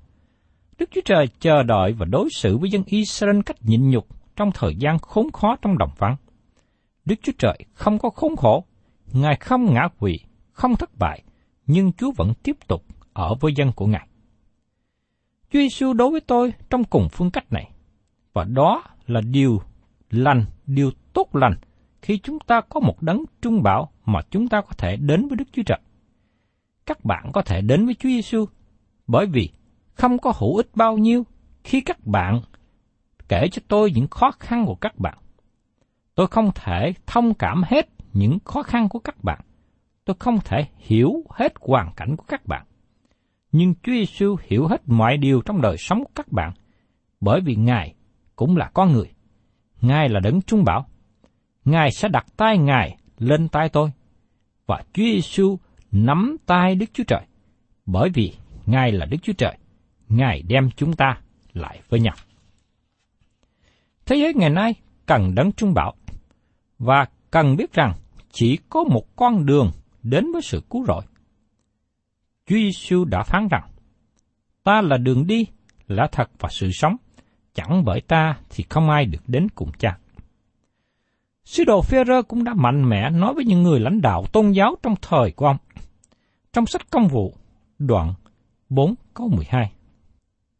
Đức 0.78 0.90
Chúa 0.92 1.00
Trời 1.04 1.28
chờ 1.40 1.62
đợi 1.62 1.92
và 1.92 2.06
đối 2.06 2.28
xử 2.30 2.58
với 2.58 2.70
dân 2.70 2.82
Israel 2.86 3.40
cách 3.46 3.56
nhịn 3.62 3.90
nhục 3.90 4.06
trong 4.36 4.50
thời 4.54 4.74
gian 4.74 4.98
khốn 4.98 5.32
khó 5.32 5.56
trong 5.62 5.78
đồng 5.78 5.90
vắng. 5.98 6.16
Đức 7.04 7.14
Chúa 7.22 7.32
Trời 7.38 7.58
không 7.72 7.98
có 7.98 8.10
khốn 8.10 8.36
khổ, 8.36 8.64
Ngài 9.12 9.36
không 9.36 9.74
ngã 9.74 9.88
quỵ, 9.98 10.18
không 10.52 10.76
thất 10.76 10.90
bại, 10.98 11.22
nhưng 11.70 11.92
Chúa 11.92 12.12
vẫn 12.16 12.32
tiếp 12.42 12.56
tục 12.68 12.84
ở 13.12 13.34
với 13.40 13.52
dân 13.56 13.72
của 13.72 13.86
Ngài. 13.86 14.08
Chúa 15.50 15.58
Giêsu 15.58 15.92
đối 15.92 16.10
với 16.10 16.20
tôi 16.20 16.52
trong 16.70 16.84
cùng 16.84 17.08
phương 17.12 17.30
cách 17.30 17.52
này, 17.52 17.70
và 18.32 18.44
đó 18.44 18.82
là 19.06 19.20
điều 19.20 19.62
lành, 20.10 20.44
điều 20.66 20.90
tốt 21.12 21.36
lành 21.36 21.54
khi 22.02 22.18
chúng 22.18 22.38
ta 22.38 22.60
có 22.60 22.80
một 22.80 23.02
đấng 23.02 23.24
trung 23.42 23.62
bảo 23.62 23.90
mà 24.04 24.20
chúng 24.30 24.48
ta 24.48 24.60
có 24.60 24.72
thể 24.78 24.96
đến 24.96 25.28
với 25.28 25.36
Đức 25.36 25.44
Chúa 25.52 25.62
Trời. 25.62 25.80
Các 26.86 27.04
bạn 27.04 27.30
có 27.32 27.42
thể 27.42 27.60
đến 27.60 27.86
với 27.86 27.94
Chúa 27.94 28.08
Giêsu 28.08 28.46
bởi 29.06 29.26
vì 29.26 29.50
không 29.94 30.18
có 30.18 30.32
hữu 30.38 30.56
ích 30.56 30.68
bao 30.74 30.98
nhiêu 30.98 31.26
khi 31.64 31.80
các 31.80 32.06
bạn 32.06 32.40
kể 33.28 33.48
cho 33.52 33.62
tôi 33.68 33.92
những 33.94 34.08
khó 34.08 34.30
khăn 34.30 34.66
của 34.66 34.74
các 34.74 34.98
bạn. 34.98 35.18
Tôi 36.14 36.26
không 36.26 36.50
thể 36.54 36.92
thông 37.06 37.34
cảm 37.34 37.62
hết 37.66 37.88
những 38.12 38.38
khó 38.44 38.62
khăn 38.62 38.88
của 38.88 38.98
các 38.98 39.24
bạn. 39.24 39.40
Tôi 40.10 40.16
không 40.18 40.40
thể 40.44 40.66
hiểu 40.78 41.24
hết 41.30 41.52
hoàn 41.60 41.92
cảnh 41.96 42.16
của 42.16 42.24
các 42.28 42.46
bạn. 42.46 42.66
Nhưng 43.52 43.74
Chúa 43.74 43.92
Giêsu 43.92 44.36
hiểu 44.42 44.66
hết 44.66 44.82
mọi 44.86 45.16
điều 45.16 45.42
trong 45.42 45.60
đời 45.60 45.76
sống 45.78 46.04
của 46.04 46.10
các 46.14 46.32
bạn, 46.32 46.52
bởi 47.20 47.40
vì 47.40 47.54
Ngài 47.54 47.94
cũng 48.36 48.56
là 48.56 48.70
con 48.74 48.92
người. 48.92 49.10
Ngài 49.80 50.08
là 50.08 50.20
đấng 50.20 50.42
trung 50.42 50.64
bảo. 50.64 50.86
Ngài 51.64 51.90
sẽ 51.90 52.08
đặt 52.08 52.26
tay 52.36 52.58
Ngài 52.58 52.96
lên 53.18 53.48
tay 53.48 53.68
tôi. 53.68 53.90
Và 54.66 54.82
Chúa 54.92 55.02
Giêsu 55.02 55.58
nắm 55.92 56.36
tay 56.46 56.74
Đức 56.74 56.86
Chúa 56.92 57.04
Trời, 57.06 57.22
bởi 57.86 58.10
vì 58.14 58.32
Ngài 58.66 58.92
là 58.92 59.06
Đức 59.06 59.18
Chúa 59.22 59.32
Trời. 59.38 59.56
Ngài 60.08 60.42
đem 60.42 60.70
chúng 60.76 60.92
ta 60.92 61.20
lại 61.52 61.80
với 61.88 62.00
nhau. 62.00 62.14
Thế 64.06 64.16
giới 64.16 64.34
ngày 64.34 64.50
nay 64.50 64.74
cần 65.06 65.34
đấng 65.34 65.52
trung 65.52 65.74
bảo 65.74 65.94
và 66.78 67.06
cần 67.30 67.56
biết 67.56 67.72
rằng 67.72 67.92
chỉ 68.32 68.58
có 68.68 68.84
một 68.84 69.16
con 69.16 69.46
đường 69.46 69.70
đến 70.02 70.32
với 70.32 70.42
sự 70.42 70.62
cứu 70.70 70.84
rỗi. 70.84 71.02
Chúa 72.46 72.56
Giêsu 72.56 73.04
đã 73.04 73.22
phán 73.22 73.48
rằng, 73.48 73.70
Ta 74.64 74.80
là 74.80 74.96
đường 74.96 75.26
đi, 75.26 75.46
là 75.88 76.08
thật 76.12 76.30
và 76.38 76.48
sự 76.52 76.70
sống, 76.72 76.96
chẳng 77.54 77.84
bởi 77.84 78.00
ta 78.00 78.36
thì 78.50 78.64
không 78.68 78.90
ai 78.90 79.04
được 79.04 79.22
đến 79.26 79.48
cùng 79.54 79.70
cha. 79.78 79.98
Sứ 81.44 81.64
đồ 81.64 81.82
Phêrô 81.82 82.22
cũng 82.22 82.44
đã 82.44 82.54
mạnh 82.54 82.88
mẽ 82.88 83.10
nói 83.10 83.34
với 83.34 83.44
những 83.44 83.62
người 83.62 83.80
lãnh 83.80 84.00
đạo 84.00 84.24
tôn 84.32 84.52
giáo 84.52 84.76
trong 84.82 84.94
thời 85.02 85.30
của 85.30 85.46
ông. 85.46 85.56
Trong 86.52 86.66
sách 86.66 86.90
công 86.90 87.08
vụ, 87.08 87.34
đoạn 87.78 88.14
4 88.68 88.94
câu 89.14 89.28
12. 89.28 89.72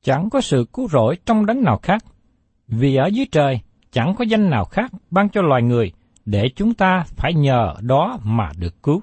Chẳng 0.02 0.30
có 0.30 0.40
sự 0.40 0.66
cứu 0.72 0.88
rỗi 0.88 1.16
trong 1.26 1.46
đấng 1.46 1.62
nào 1.62 1.78
khác, 1.82 2.04
vì 2.68 2.96
ở 2.96 3.06
dưới 3.06 3.26
trời 3.32 3.60
chẳng 3.92 4.14
có 4.18 4.24
danh 4.24 4.50
nào 4.50 4.64
khác 4.64 4.92
ban 5.10 5.28
cho 5.28 5.42
loài 5.42 5.62
người 5.62 5.92
để 6.24 6.48
chúng 6.56 6.74
ta 6.74 7.04
phải 7.06 7.34
nhờ 7.34 7.74
đó 7.80 8.18
mà 8.24 8.50
được 8.58 8.82
cứu. 8.82 9.02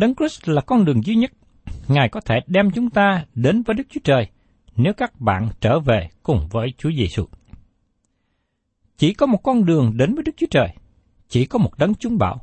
Đấng 0.00 0.14
Christ 0.14 0.48
là 0.48 0.60
con 0.60 0.84
đường 0.84 1.04
duy 1.04 1.14
nhất. 1.14 1.32
Ngài 1.88 2.08
có 2.08 2.20
thể 2.20 2.34
đem 2.46 2.70
chúng 2.70 2.90
ta 2.90 3.24
đến 3.34 3.62
với 3.62 3.74
Đức 3.74 3.84
Chúa 3.90 4.00
Trời 4.04 4.26
nếu 4.76 4.92
các 4.92 5.20
bạn 5.20 5.48
trở 5.60 5.80
về 5.80 6.08
cùng 6.22 6.48
với 6.50 6.68
Chúa 6.78 6.90
Giêsu. 6.98 7.24
Chỉ 8.96 9.14
có 9.14 9.26
một 9.26 9.42
con 9.42 9.64
đường 9.64 9.96
đến 9.96 10.14
với 10.14 10.24
Đức 10.24 10.32
Chúa 10.36 10.46
Trời, 10.50 10.68
chỉ 11.28 11.44
có 11.44 11.58
một 11.58 11.70
đấng 11.78 11.94
chúng 11.94 12.18
bảo, 12.18 12.40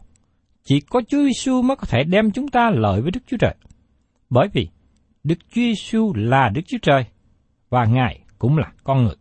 chỉ 0.64 0.80
có 0.80 1.02
Chúa 1.08 1.24
Giêsu 1.24 1.62
mới 1.62 1.78
có 1.78 1.84
thể 1.90 2.04
đem 2.04 2.32
chúng 2.32 2.48
ta 2.48 2.70
lợi 2.74 3.02
với 3.02 3.12
Đức 3.12 3.20
Chúa 3.28 3.38
Trời. 3.38 3.56
Bởi 4.30 4.48
vì 4.54 4.70
Đức 5.24 5.40
Chúa 5.40 5.62
Giêsu 5.62 6.14
là 6.16 6.50
Đức 6.50 6.62
Chúa 6.68 6.78
Trời 6.82 7.06
và 7.70 7.86
Ngài 7.86 8.20
cũng 8.40 8.58
là 8.58 8.72
con 8.84 9.04
người. 9.04 9.16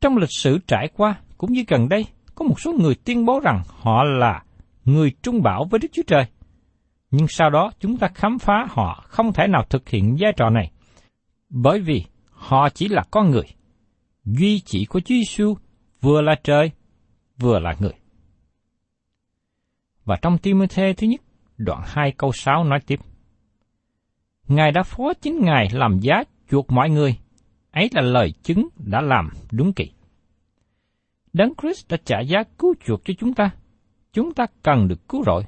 Trong 0.00 0.16
lịch 0.16 0.32
sử 0.32 0.58
trải 0.66 0.88
qua 0.96 1.20
cũng 1.38 1.52
như 1.52 1.64
gần 1.68 1.88
đây, 1.88 2.06
có 2.34 2.44
một 2.44 2.60
số 2.60 2.72
người 2.72 2.94
tuyên 2.94 3.24
bố 3.24 3.40
rằng 3.40 3.62
họ 3.66 4.04
là 4.04 4.42
người 4.84 5.12
trung 5.22 5.42
bảo 5.42 5.64
với 5.70 5.80
Đức 5.80 5.88
Chúa 5.92 6.02
Trời. 6.06 6.26
Nhưng 7.10 7.28
sau 7.28 7.50
đó 7.50 7.70
chúng 7.80 7.96
ta 7.96 8.08
khám 8.14 8.38
phá 8.38 8.66
họ 8.70 9.04
không 9.08 9.32
thể 9.32 9.46
nào 9.46 9.64
thực 9.70 9.88
hiện 9.88 10.16
vai 10.20 10.32
trò 10.36 10.50
này, 10.50 10.70
bởi 11.50 11.80
vì 11.80 12.04
họ 12.30 12.68
chỉ 12.68 12.88
là 12.88 13.02
con 13.10 13.30
người. 13.30 13.46
Duy 14.24 14.60
chỉ 14.60 14.84
của 14.84 15.00
Chúa 15.00 15.14
Giêsu 15.14 15.54
vừa 16.00 16.20
là 16.20 16.34
trời, 16.44 16.70
vừa 17.38 17.58
là 17.58 17.74
người. 17.80 17.92
Và 20.04 20.16
trong 20.22 20.38
Timothy 20.38 20.92
thứ 20.92 21.06
nhất, 21.06 21.20
đoạn 21.58 21.82
2 21.86 22.12
câu 22.12 22.32
6 22.32 22.64
nói 22.64 22.78
tiếp. 22.86 23.00
Ngài 24.48 24.72
đã 24.72 24.82
phó 24.82 25.12
chính 25.20 25.40
Ngài 25.44 25.68
làm 25.72 25.98
giá 25.98 26.22
chuộc 26.50 26.70
mọi 26.70 26.90
người, 26.90 27.18
ấy 27.70 27.88
là 27.92 28.02
lời 28.02 28.32
chứng 28.42 28.68
đã 28.76 29.00
làm 29.00 29.30
đúng 29.52 29.72
kỳ. 29.72 29.90
Đấng 31.32 31.52
Christ 31.62 31.88
đã 31.88 31.96
trả 32.04 32.20
giá 32.20 32.42
cứu 32.58 32.74
chuộc 32.84 33.04
cho 33.04 33.14
chúng 33.18 33.34
ta. 33.34 33.50
Chúng 34.12 34.34
ta 34.34 34.46
cần 34.62 34.88
được 34.88 35.08
cứu 35.08 35.22
rỗi. 35.26 35.42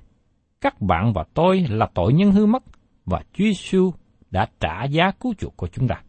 Các 0.60 0.80
bạn 0.80 1.12
và 1.12 1.24
tôi 1.34 1.66
là 1.68 1.88
tội 1.94 2.12
nhân 2.12 2.32
hư 2.32 2.46
mất, 2.46 2.62
và 3.06 3.22
Chúa 3.32 3.44
Giêsu 3.44 3.92
đã 4.30 4.48
trả 4.60 4.84
giá 4.84 5.10
cứu 5.20 5.34
chuộc 5.38 5.56
của 5.56 5.66
chúng 5.66 5.88
ta. 5.88 6.02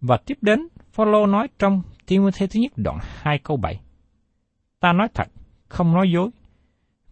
Và 0.00 0.16
tiếp 0.26 0.38
đến, 0.40 0.68
Phaolô 0.92 1.26
nói 1.26 1.48
trong 1.58 1.82
Timothy 2.06 2.46
thứ 2.46 2.60
nhất 2.60 2.72
đoạn 2.76 2.98
2 3.00 3.38
câu 3.38 3.56
7. 3.56 3.80
Ta 4.80 4.92
nói 4.92 5.08
thật, 5.14 5.28
không 5.68 5.94
nói 5.94 6.10
dối. 6.10 6.30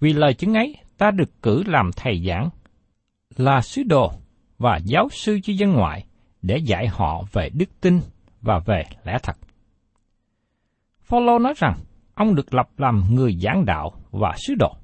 Vì 0.00 0.12
lời 0.12 0.34
chứng 0.34 0.54
ấy, 0.54 0.76
ta 0.98 1.10
được 1.10 1.42
cử 1.42 1.62
làm 1.66 1.90
thầy 1.96 2.24
giảng, 2.28 2.48
là 3.36 3.60
sứ 3.60 3.82
đồ 3.82 4.12
và 4.58 4.76
giáo 4.84 5.08
sư 5.10 5.38
cho 5.42 5.52
dân 5.52 5.72
ngoại 5.72 6.06
để 6.42 6.56
dạy 6.56 6.88
họ 6.88 7.24
về 7.32 7.48
đức 7.54 7.80
tin 7.80 8.00
và 8.40 8.58
về 8.58 8.82
lẽ 9.04 9.18
thật. 9.22 9.36
Phaolô 11.00 11.38
nói 11.38 11.54
rằng 11.56 11.74
ông 12.14 12.34
được 12.34 12.54
lập 12.54 12.68
làm 12.78 13.04
người 13.10 13.38
giảng 13.42 13.64
đạo 13.64 13.92
và 14.10 14.34
sứ 14.46 14.54
đồ. 14.54 14.76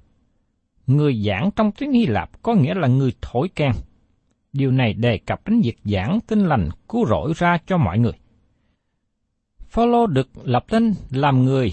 Người 0.91 1.23
giảng 1.27 1.51
trong 1.57 1.73
tiếng 1.73 1.93
Hy 1.93 2.07
Lạp 2.07 2.43
có 2.43 2.55
nghĩa 2.55 2.75
là 2.75 2.89
người 2.89 3.13
thổi 3.23 3.49
kèn. 3.55 3.73
Điều 4.53 4.71
này 4.71 4.93
đề 4.93 5.19
cập 5.19 5.49
đến 5.49 5.61
việc 5.61 5.77
giảng 5.85 6.19
tin 6.27 6.39
lành, 6.39 6.69
cứu 6.89 7.07
rỗi 7.07 7.33
ra 7.37 7.59
cho 7.67 7.79
mọi 7.79 7.99
người. 7.99 8.13
Phaolô 9.69 10.07
được 10.07 10.29
lập 10.45 10.65
tên 10.69 10.95
làm 11.11 11.45
người 11.45 11.73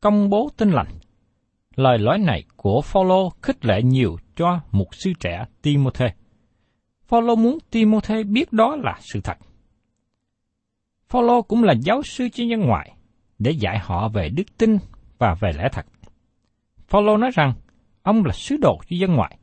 công 0.00 0.30
bố 0.30 0.48
tin 0.56 0.70
lành. 0.70 0.86
Lời 1.76 1.98
nói 1.98 2.18
này 2.18 2.44
của 2.56 2.80
Phaolô 2.80 3.30
khích 3.42 3.64
lệ 3.64 3.82
nhiều 3.82 4.16
cho 4.36 4.60
một 4.72 4.94
sư 4.94 5.12
trẻ 5.20 5.44
Timôthê. 5.62 6.06
Phaolô 7.06 7.36
muốn 7.36 7.58
Timôthê 7.70 8.22
biết 8.22 8.52
đó 8.52 8.76
là 8.76 8.98
sự 9.00 9.20
thật. 9.24 9.38
Phaolô 11.08 11.42
cũng 11.42 11.64
là 11.64 11.74
giáo 11.80 12.02
sư 12.02 12.28
cho 12.32 12.44
nhân 12.44 12.60
ngoại 12.60 12.96
để 13.38 13.50
dạy 13.50 13.78
họ 13.78 14.08
về 14.08 14.28
đức 14.28 14.58
tin 14.58 14.76
và 15.18 15.34
về 15.40 15.50
lẽ 15.58 15.68
thật. 15.72 15.86
Phaolô 16.88 17.16
nói 17.16 17.30
rằng 17.34 17.52
ông 18.04 18.24
là 18.24 18.32
sứ 18.32 18.56
đồ 18.56 18.80
cho 18.88 18.96
dân 18.96 19.14
ngoại. 19.14 19.38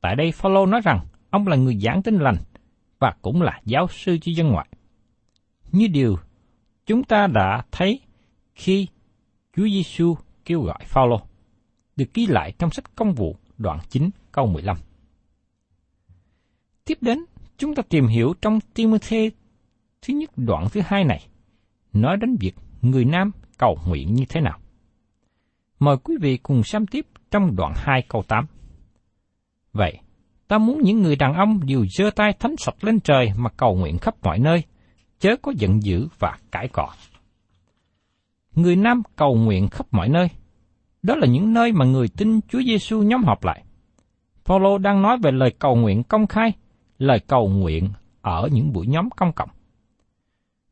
Tại 0.00 0.16
đây 0.16 0.32
Phaolô 0.32 0.66
nói 0.66 0.80
rằng 0.84 1.06
ông 1.30 1.48
là 1.48 1.56
người 1.56 1.76
giảng 1.76 2.02
tin 2.02 2.18
lành 2.18 2.36
và 2.98 3.14
cũng 3.22 3.42
là 3.42 3.60
giáo 3.64 3.88
sư 3.88 4.18
cho 4.20 4.32
dân 4.36 4.48
ngoại. 4.48 4.68
Như 5.72 5.86
điều 5.86 6.16
chúng 6.86 7.04
ta 7.04 7.26
đã 7.26 7.62
thấy 7.72 8.00
khi 8.54 8.86
Chúa 9.56 9.68
Giêsu 9.68 10.16
kêu 10.44 10.62
gọi 10.62 10.78
Phaolô 10.84 11.20
được 11.96 12.14
ghi 12.14 12.26
lại 12.26 12.52
trong 12.58 12.70
sách 12.70 12.84
Công 12.96 13.14
vụ 13.14 13.36
đoạn 13.58 13.78
9 13.88 14.10
câu 14.32 14.46
15. 14.46 14.76
Tiếp 16.84 16.98
đến, 17.00 17.24
chúng 17.56 17.74
ta 17.74 17.82
tìm 17.88 18.06
hiểu 18.06 18.34
trong 18.40 18.60
Timothy 18.74 19.30
thứ 20.02 20.14
nhất 20.14 20.30
đoạn 20.36 20.68
thứ 20.72 20.80
hai 20.84 21.04
này, 21.04 21.26
nói 21.92 22.16
đến 22.16 22.36
việc 22.40 22.54
người 22.82 23.04
nam 23.04 23.30
cầu 23.58 23.78
nguyện 23.86 24.14
như 24.14 24.24
thế 24.28 24.40
nào. 24.40 24.58
Mời 25.78 25.96
quý 25.96 26.14
vị 26.20 26.36
cùng 26.36 26.62
xem 26.62 26.86
tiếp 26.86 27.06
trong 27.30 27.56
đoạn 27.56 27.72
2 27.76 28.02
câu 28.08 28.22
8. 28.28 28.46
Vậy, 29.72 29.98
ta 30.48 30.58
muốn 30.58 30.80
những 30.82 31.02
người 31.02 31.16
đàn 31.16 31.34
ông 31.34 31.66
đều 31.66 31.86
giơ 31.86 32.10
tay 32.10 32.32
thánh 32.32 32.56
sạch 32.58 32.84
lên 32.84 33.00
trời 33.00 33.32
mà 33.36 33.50
cầu 33.56 33.74
nguyện 33.74 33.98
khắp 33.98 34.14
mọi 34.22 34.38
nơi, 34.38 34.64
chớ 35.18 35.36
có 35.42 35.52
giận 35.56 35.82
dữ 35.82 36.08
và 36.18 36.38
cãi 36.52 36.68
cọ. 36.68 36.88
Người 38.54 38.76
nam 38.76 39.02
cầu 39.16 39.34
nguyện 39.34 39.68
khắp 39.68 39.86
mọi 39.90 40.08
nơi. 40.08 40.28
Đó 41.02 41.14
là 41.14 41.26
những 41.26 41.52
nơi 41.52 41.72
mà 41.72 41.84
người 41.84 42.08
tin 42.16 42.40
Chúa 42.48 42.62
Giêsu 42.62 43.02
nhóm 43.02 43.24
họp 43.24 43.44
lại. 43.44 43.64
Phaolô 44.44 44.78
đang 44.78 45.02
nói 45.02 45.18
về 45.22 45.30
lời 45.30 45.54
cầu 45.58 45.76
nguyện 45.76 46.02
công 46.02 46.26
khai, 46.26 46.52
lời 46.98 47.20
cầu 47.26 47.48
nguyện 47.48 47.90
ở 48.20 48.48
những 48.52 48.72
buổi 48.72 48.86
nhóm 48.86 49.10
công 49.10 49.32
cộng. 49.32 49.48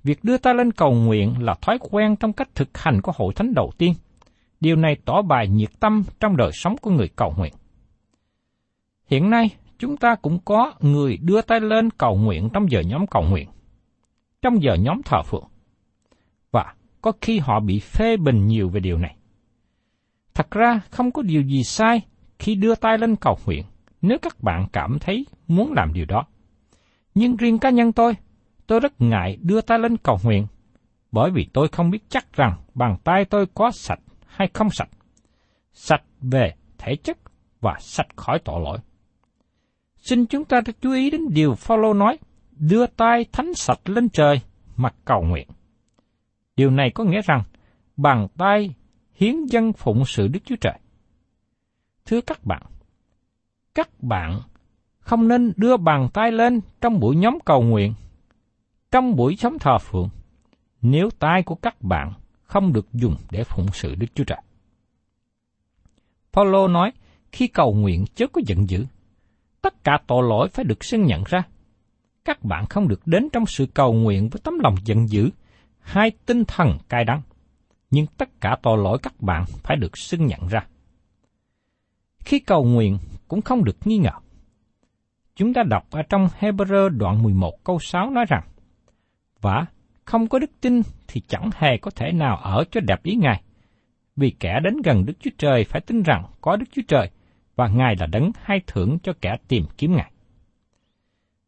Việc 0.05 0.25
đưa 0.25 0.39
ta 0.39 0.53
lên 0.53 0.73
cầu 0.73 0.95
nguyện 0.95 1.35
là 1.41 1.55
thói 1.55 1.79
quen 1.91 2.17
trong 2.17 2.33
cách 2.33 2.49
thực 2.55 2.79
hành 2.79 3.01
của 3.03 3.13
hội 3.17 3.35
thánh 3.35 3.55
đầu 3.55 3.73
tiên. 3.79 3.95
Điều 4.61 4.77
này 4.77 4.97
tỏ 5.05 5.23
bài 5.23 5.49
nhiệt 5.49 5.71
tâm 5.81 6.03
trong 6.21 6.37
đời 6.37 6.51
sống 6.53 6.77
của 6.77 6.91
người 6.91 7.09
cầu 7.17 7.35
nguyện. 7.37 7.53
Hiện 9.07 9.31
nay, 9.31 9.51
chúng 9.79 9.97
ta 9.97 10.15
cũng 10.23 10.39
có 10.45 10.75
người 10.81 11.17
đưa 11.17 11.43
tay 11.43 11.61
lên 11.61 11.91
cầu 11.91 12.17
nguyện 12.17 12.49
trong 12.53 12.71
giờ 12.71 12.81
nhóm 12.81 13.07
cầu 13.07 13.23
nguyện, 13.23 13.49
trong 14.43 14.63
giờ 14.63 14.75
nhóm 14.75 15.03
thờ 15.03 15.23
phượng. 15.23 15.47
Và 16.51 16.75
có 17.01 17.13
khi 17.21 17.39
họ 17.39 17.61
bị 17.61 17.79
phê 17.79 18.17
bình 18.17 18.47
nhiều 18.47 18.69
về 18.69 18.81
điều 18.81 18.99
này. 18.99 19.17
Thật 20.35 20.51
ra 20.51 20.81
không 20.91 21.11
có 21.11 21.23
điều 21.23 21.43
gì 21.43 21.63
sai 21.63 22.01
khi 22.39 22.55
đưa 22.55 22.75
tay 22.75 22.99
lên 22.99 23.17
cầu 23.17 23.39
nguyện 23.47 23.65
nếu 24.03 24.19
các 24.23 24.43
bạn 24.43 24.67
cảm 24.73 24.99
thấy 24.99 25.27
muốn 25.49 25.73
làm 25.73 25.93
điều 25.93 26.05
đó. 26.05 26.27
Nhưng 27.15 27.37
riêng 27.37 27.59
cá 27.59 27.71
nhân 27.71 27.93
tôi, 27.93 28.15
tôi 28.67 28.81
rất 28.81 29.01
ngại 29.01 29.39
đưa 29.41 29.61
tay 29.61 29.79
lên 29.79 29.97
cầu 29.97 30.19
nguyện, 30.23 30.47
bởi 31.13 31.31
vì 31.31 31.49
tôi 31.53 31.69
không 31.69 31.91
biết 31.91 32.03
chắc 32.09 32.33
rằng 32.33 32.57
bàn 32.75 32.97
tay 33.05 33.25
tôi 33.25 33.47
có 33.55 33.71
sạch 33.71 34.01
hay 34.37 34.49
không 34.55 34.71
sạch. 34.71 34.89
Sạch 35.73 36.03
về 36.21 36.55
thể 36.79 36.97
chất 36.97 37.19
và 37.61 37.77
sạch 37.81 38.09
khỏi 38.17 38.39
tội 38.45 38.61
lỗi. 38.65 38.79
Xin 39.97 40.27
chúng 40.27 40.45
ta 40.45 40.61
chú 40.81 40.93
ý 40.93 41.11
đến 41.11 41.21
điều 41.31 41.55
Phaolô 41.55 41.95
nói, 41.95 42.19
đưa 42.51 42.87
tay 42.87 43.25
thánh 43.33 43.55
sạch 43.55 43.89
lên 43.89 44.09
trời 44.09 44.41
mà 44.77 44.91
cầu 45.05 45.23
nguyện. 45.23 45.49
Điều 46.57 46.71
này 46.71 46.91
có 46.95 47.05
nghĩa 47.05 47.21
rằng, 47.25 47.43
bàn 47.97 48.29
tay 48.39 48.75
hiến 49.15 49.45
dân 49.45 49.73
phụng 49.73 50.05
sự 50.05 50.29
Đức 50.29 50.41
Chúa 50.45 50.57
Trời. 50.61 50.79
Thưa 52.07 52.21
các 52.21 52.45
bạn, 52.45 52.63
các 53.75 53.89
bạn 54.03 54.41
không 54.99 55.29
nên 55.29 55.53
đưa 55.57 55.77
bàn 55.77 56.09
tay 56.15 56.33
lên 56.33 56.61
trong 56.81 57.01
buổi 57.01 57.17
nhóm 57.17 57.39
cầu 57.45 57.63
nguyện, 57.63 57.95
trong 58.91 59.17
buổi 59.17 59.37
sống 59.37 59.59
thờ 59.59 59.79
phượng, 59.79 60.09
nếu 60.83 61.11
tay 61.19 61.43
của 61.43 61.55
các 61.55 61.83
bạn 61.83 62.13
không 62.47 62.73
được 62.73 62.87
dùng 62.93 63.17
để 63.31 63.45
phụng 63.45 63.67
sự 63.73 63.95
Đức 63.95 64.07
Chúa 64.15 64.25
Trời. 64.25 64.41
Paulo 66.33 66.69
nói, 66.69 66.93
khi 67.33 67.49
cầu 67.49 67.75
nguyện 67.75 68.05
chớ 68.15 68.27
có 68.33 68.41
giận 68.47 68.71
dữ, 68.71 68.87
tất 69.63 69.85
cả 69.85 69.99
tội 70.07 70.23
lỗi 70.29 70.49
phải 70.49 70.65
được 70.65 70.85
xưng 70.85 71.05
nhận 71.05 71.23
ra. 71.27 71.43
Các 72.25 72.43
bạn 72.43 72.67
không 72.67 72.89
được 72.89 73.07
đến 73.07 73.29
trong 73.33 73.47
sự 73.47 73.67
cầu 73.75 73.93
nguyện 73.93 74.29
với 74.29 74.41
tấm 74.45 74.59
lòng 74.59 74.75
giận 74.85 75.09
dữ, 75.09 75.31
hai 75.81 76.11
tinh 76.27 76.45
thần 76.45 76.79
cay 76.89 77.05
đắng, 77.05 77.23
nhưng 77.91 78.07
tất 78.17 78.41
cả 78.41 78.57
tội 78.63 78.79
lỗi 78.79 78.99
các 79.03 79.21
bạn 79.21 79.45
phải 79.47 79.77
được 79.77 79.99
xưng 79.99 80.27
nhận 80.27 80.49
ra. 80.49 80.67
Khi 82.19 82.39
cầu 82.39 82.65
nguyện 82.65 82.99
cũng 83.29 83.43
không 83.43 83.65
được 83.65 83.77
nghi 83.85 83.99
ngờ. 83.99 84.11
Chúng 85.35 85.55
ta 85.55 85.63
đọc 85.63 85.87
ở 85.91 86.03
trong 86.03 86.29
Hebrew 86.41 86.89
đoạn 86.89 87.23
11 87.23 87.65
câu 87.65 87.79
6 87.79 88.11
nói 88.11 88.25
rằng, 88.29 88.43
Và 89.41 89.67
không 90.07 90.29
có 90.29 90.39
đức 90.39 90.51
tin 90.61 90.83
thì 91.09 91.21
chẳng 91.29 91.51
hề 91.55 91.77
có 91.77 91.91
thể 91.91 92.13
nào 92.13 92.37
ở 92.37 92.65
cho 92.71 92.81
đẹp 92.81 93.03
ý 93.03 93.15
Ngài. 93.15 93.43
Vì 94.17 94.31
kẻ 94.31 94.61
đến 94.65 94.75
gần 94.85 95.07
Đức 95.07 95.13
Chúa 95.21 95.31
Trời 95.39 95.65
phải 95.65 95.81
tin 95.81 96.03
rằng 96.03 96.25
có 96.41 96.57
Đức 96.57 96.67
Chúa 96.73 96.83
Trời, 96.89 97.11
và 97.57 97.69
Ngài 97.69 97.97
là 98.01 98.07
đấng 98.07 98.31
hay 98.43 98.61
thưởng 98.67 98.99
cho 99.03 99.13
kẻ 99.21 99.37
tìm 99.49 99.65
kiếm 99.79 99.97
Ngài. 99.97 100.11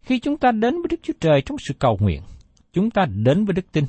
Khi 0.01 0.19
chúng 0.19 0.39
ta 0.39 0.53
đến 0.53 0.75
với 0.75 0.89
Đức 0.91 1.01
Chúa 1.03 1.13
Trời 1.21 1.43
trong 1.43 1.59
sự 1.59 1.75
cầu 1.79 1.99
nguyện, 2.01 2.23
chúng 2.73 2.91
ta 2.91 3.07
đến 3.07 3.45
với 3.45 3.55
đức 3.55 3.73
tin. 3.73 3.85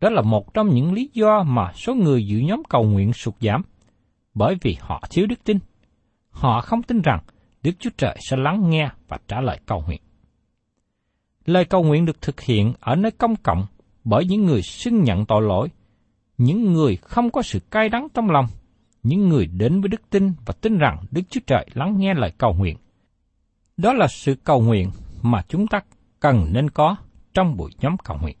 Đó 0.00 0.10
là 0.10 0.22
một 0.22 0.54
trong 0.54 0.68
những 0.68 0.92
lý 0.92 1.10
do 1.12 1.42
mà 1.42 1.72
số 1.72 1.94
người 1.94 2.26
dự 2.26 2.38
nhóm 2.38 2.62
cầu 2.68 2.84
nguyện 2.84 3.12
sụt 3.12 3.34
giảm, 3.40 3.62
bởi 4.34 4.56
vì 4.62 4.76
họ 4.80 5.02
thiếu 5.10 5.26
đức 5.26 5.44
tin. 5.44 5.58
Họ 6.30 6.60
không 6.60 6.82
tin 6.82 7.02
rằng 7.02 7.20
Đức 7.62 7.72
Chúa 7.78 7.90
Trời 7.96 8.16
sẽ 8.20 8.36
lắng 8.36 8.70
nghe 8.70 8.90
và 9.08 9.18
trả 9.28 9.40
lời 9.40 9.58
cầu 9.66 9.82
nguyện. 9.86 10.00
Lời 11.46 11.64
cầu 11.64 11.82
nguyện 11.82 12.04
được 12.04 12.22
thực 12.22 12.40
hiện 12.40 12.72
ở 12.80 12.96
nơi 12.96 13.10
công 13.10 13.36
cộng 13.36 13.66
bởi 14.04 14.24
những 14.24 14.46
người 14.46 14.62
xưng 14.62 15.04
nhận 15.04 15.26
tội 15.26 15.42
lỗi, 15.42 15.68
những 16.38 16.72
người 16.72 16.96
không 16.96 17.30
có 17.30 17.42
sự 17.42 17.60
cay 17.70 17.88
đắng 17.88 18.08
trong 18.14 18.30
lòng, 18.30 18.46
những 19.02 19.28
người 19.28 19.46
đến 19.46 19.80
với 19.80 19.88
đức 19.88 20.10
tin 20.10 20.32
và 20.46 20.54
tin 20.60 20.78
rằng 20.78 21.04
Đức 21.10 21.22
Chúa 21.30 21.40
Trời 21.46 21.66
lắng 21.74 21.94
nghe 21.98 22.14
lời 22.14 22.32
cầu 22.38 22.54
nguyện. 22.54 22.76
Đó 23.76 23.92
là 23.92 24.08
sự 24.08 24.34
cầu 24.44 24.60
nguyện 24.60 24.90
mà 25.22 25.42
chúng 25.48 25.66
ta 25.66 25.80
cần 26.20 26.46
nên 26.52 26.70
có 26.70 26.96
trong 27.34 27.56
buổi 27.56 27.70
nhóm 27.80 27.96
cầu 28.04 28.18
nguyện. 28.22 28.36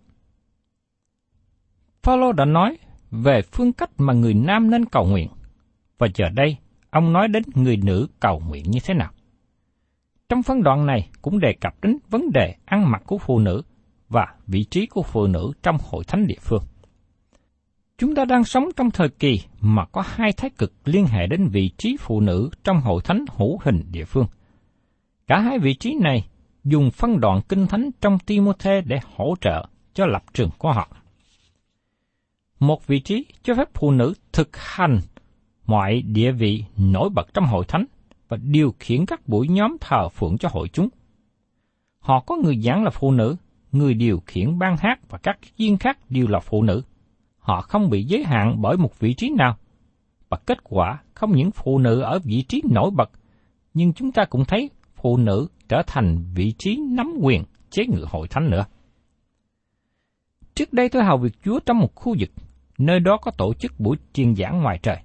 Phaolô 2.02 2.32
đã 2.32 2.44
nói 2.44 2.78
về 3.10 3.42
phương 3.42 3.72
cách 3.72 3.90
mà 3.98 4.12
người 4.12 4.34
nam 4.34 4.70
nên 4.70 4.84
cầu 4.84 5.06
nguyện, 5.06 5.28
và 5.98 6.08
giờ 6.14 6.28
đây 6.28 6.56
ông 6.90 7.12
nói 7.12 7.28
đến 7.28 7.42
người 7.54 7.76
nữ 7.76 8.08
cầu 8.20 8.42
nguyện 8.48 8.64
như 8.70 8.78
thế 8.84 8.94
nào. 8.94 9.10
Trong 10.28 10.42
phân 10.42 10.62
đoạn 10.62 10.86
này 10.86 11.08
cũng 11.22 11.40
đề 11.40 11.52
cập 11.60 11.74
đến 11.82 11.98
vấn 12.10 12.30
đề 12.32 12.54
ăn 12.64 12.90
mặc 12.90 13.02
của 13.06 13.18
phụ 13.18 13.38
nữ 13.38 13.62
và 14.08 14.34
vị 14.46 14.64
trí 14.64 14.86
của 14.86 15.02
phụ 15.02 15.26
nữ 15.26 15.52
trong 15.62 15.78
hội 15.90 16.04
thánh 16.04 16.26
địa 16.26 16.38
phương. 16.40 16.62
Chúng 17.98 18.14
ta 18.14 18.24
đang 18.24 18.44
sống 18.44 18.68
trong 18.76 18.90
thời 18.90 19.08
kỳ 19.08 19.40
mà 19.60 19.84
có 19.84 20.02
hai 20.06 20.32
thái 20.32 20.50
cực 20.50 20.72
liên 20.84 21.06
hệ 21.06 21.26
đến 21.26 21.48
vị 21.48 21.70
trí 21.78 21.96
phụ 22.00 22.20
nữ 22.20 22.50
trong 22.64 22.80
hội 22.80 23.02
thánh 23.04 23.24
hữu 23.36 23.58
hình 23.62 23.84
địa 23.90 24.04
phương. 24.04 24.26
Cả 25.26 25.40
hai 25.40 25.58
vị 25.58 25.74
trí 25.74 25.94
này 26.00 26.28
dùng 26.64 26.90
phân 26.90 27.20
đoạn 27.20 27.40
kinh 27.48 27.66
thánh 27.66 27.90
trong 28.00 28.18
Timothy 28.18 28.80
để 28.86 29.00
hỗ 29.16 29.34
trợ 29.40 29.66
cho 29.94 30.06
lập 30.06 30.22
trường 30.34 30.50
của 30.58 30.72
họ. 30.72 30.88
Một 32.58 32.86
vị 32.86 33.00
trí 33.00 33.26
cho 33.42 33.54
phép 33.54 33.68
phụ 33.74 33.90
nữ 33.90 34.14
thực 34.32 34.56
hành 34.56 35.00
mọi 35.66 36.02
địa 36.02 36.32
vị 36.32 36.64
nổi 36.76 37.10
bật 37.10 37.34
trong 37.34 37.46
hội 37.46 37.64
thánh 37.68 37.84
và 38.28 38.36
điều 38.36 38.74
khiển 38.78 39.06
các 39.06 39.28
buổi 39.28 39.48
nhóm 39.48 39.76
thờ 39.80 40.08
phượng 40.08 40.38
cho 40.38 40.48
hội 40.52 40.68
chúng. 40.68 40.88
Họ 41.98 42.20
có 42.20 42.36
người 42.36 42.60
giảng 42.60 42.84
là 42.84 42.90
phụ 42.90 43.10
nữ, 43.10 43.36
người 43.72 43.94
điều 43.94 44.22
khiển 44.26 44.58
ban 44.58 44.76
hát 44.76 45.00
và 45.08 45.18
các 45.18 45.38
viên 45.56 45.78
khác 45.78 45.98
đều 46.10 46.26
là 46.26 46.40
phụ 46.40 46.62
nữ. 46.62 46.82
Họ 47.38 47.60
không 47.60 47.90
bị 47.90 48.04
giới 48.04 48.24
hạn 48.24 48.56
bởi 48.60 48.76
một 48.76 48.98
vị 48.98 49.14
trí 49.14 49.30
nào. 49.38 49.56
Và 50.28 50.36
kết 50.46 50.58
quả 50.64 50.98
không 51.14 51.32
những 51.36 51.50
phụ 51.50 51.78
nữ 51.78 52.00
ở 52.00 52.18
vị 52.18 52.42
trí 52.42 52.62
nổi 52.70 52.90
bật, 52.90 53.10
nhưng 53.74 53.92
chúng 53.92 54.12
ta 54.12 54.24
cũng 54.24 54.44
thấy 54.44 54.70
phụ 54.94 55.16
nữ 55.16 55.48
trở 55.68 55.82
thành 55.86 56.24
vị 56.34 56.52
trí 56.58 56.80
nắm 56.90 57.14
quyền 57.20 57.44
chế 57.70 57.86
ngự 57.86 58.04
hội 58.08 58.28
thánh 58.28 58.50
nữa. 58.50 58.64
Trước 60.54 60.72
đây 60.72 60.88
tôi 60.88 61.04
hầu 61.04 61.18
việc 61.18 61.32
Chúa 61.44 61.60
trong 61.66 61.78
một 61.78 61.94
khu 61.94 62.14
vực, 62.18 62.30
nơi 62.78 63.00
đó 63.00 63.16
có 63.16 63.30
tổ 63.30 63.54
chức 63.54 63.80
buổi 63.80 63.96
truyền 64.12 64.36
giảng 64.36 64.62
ngoài 64.62 64.78
trời. 64.82 64.96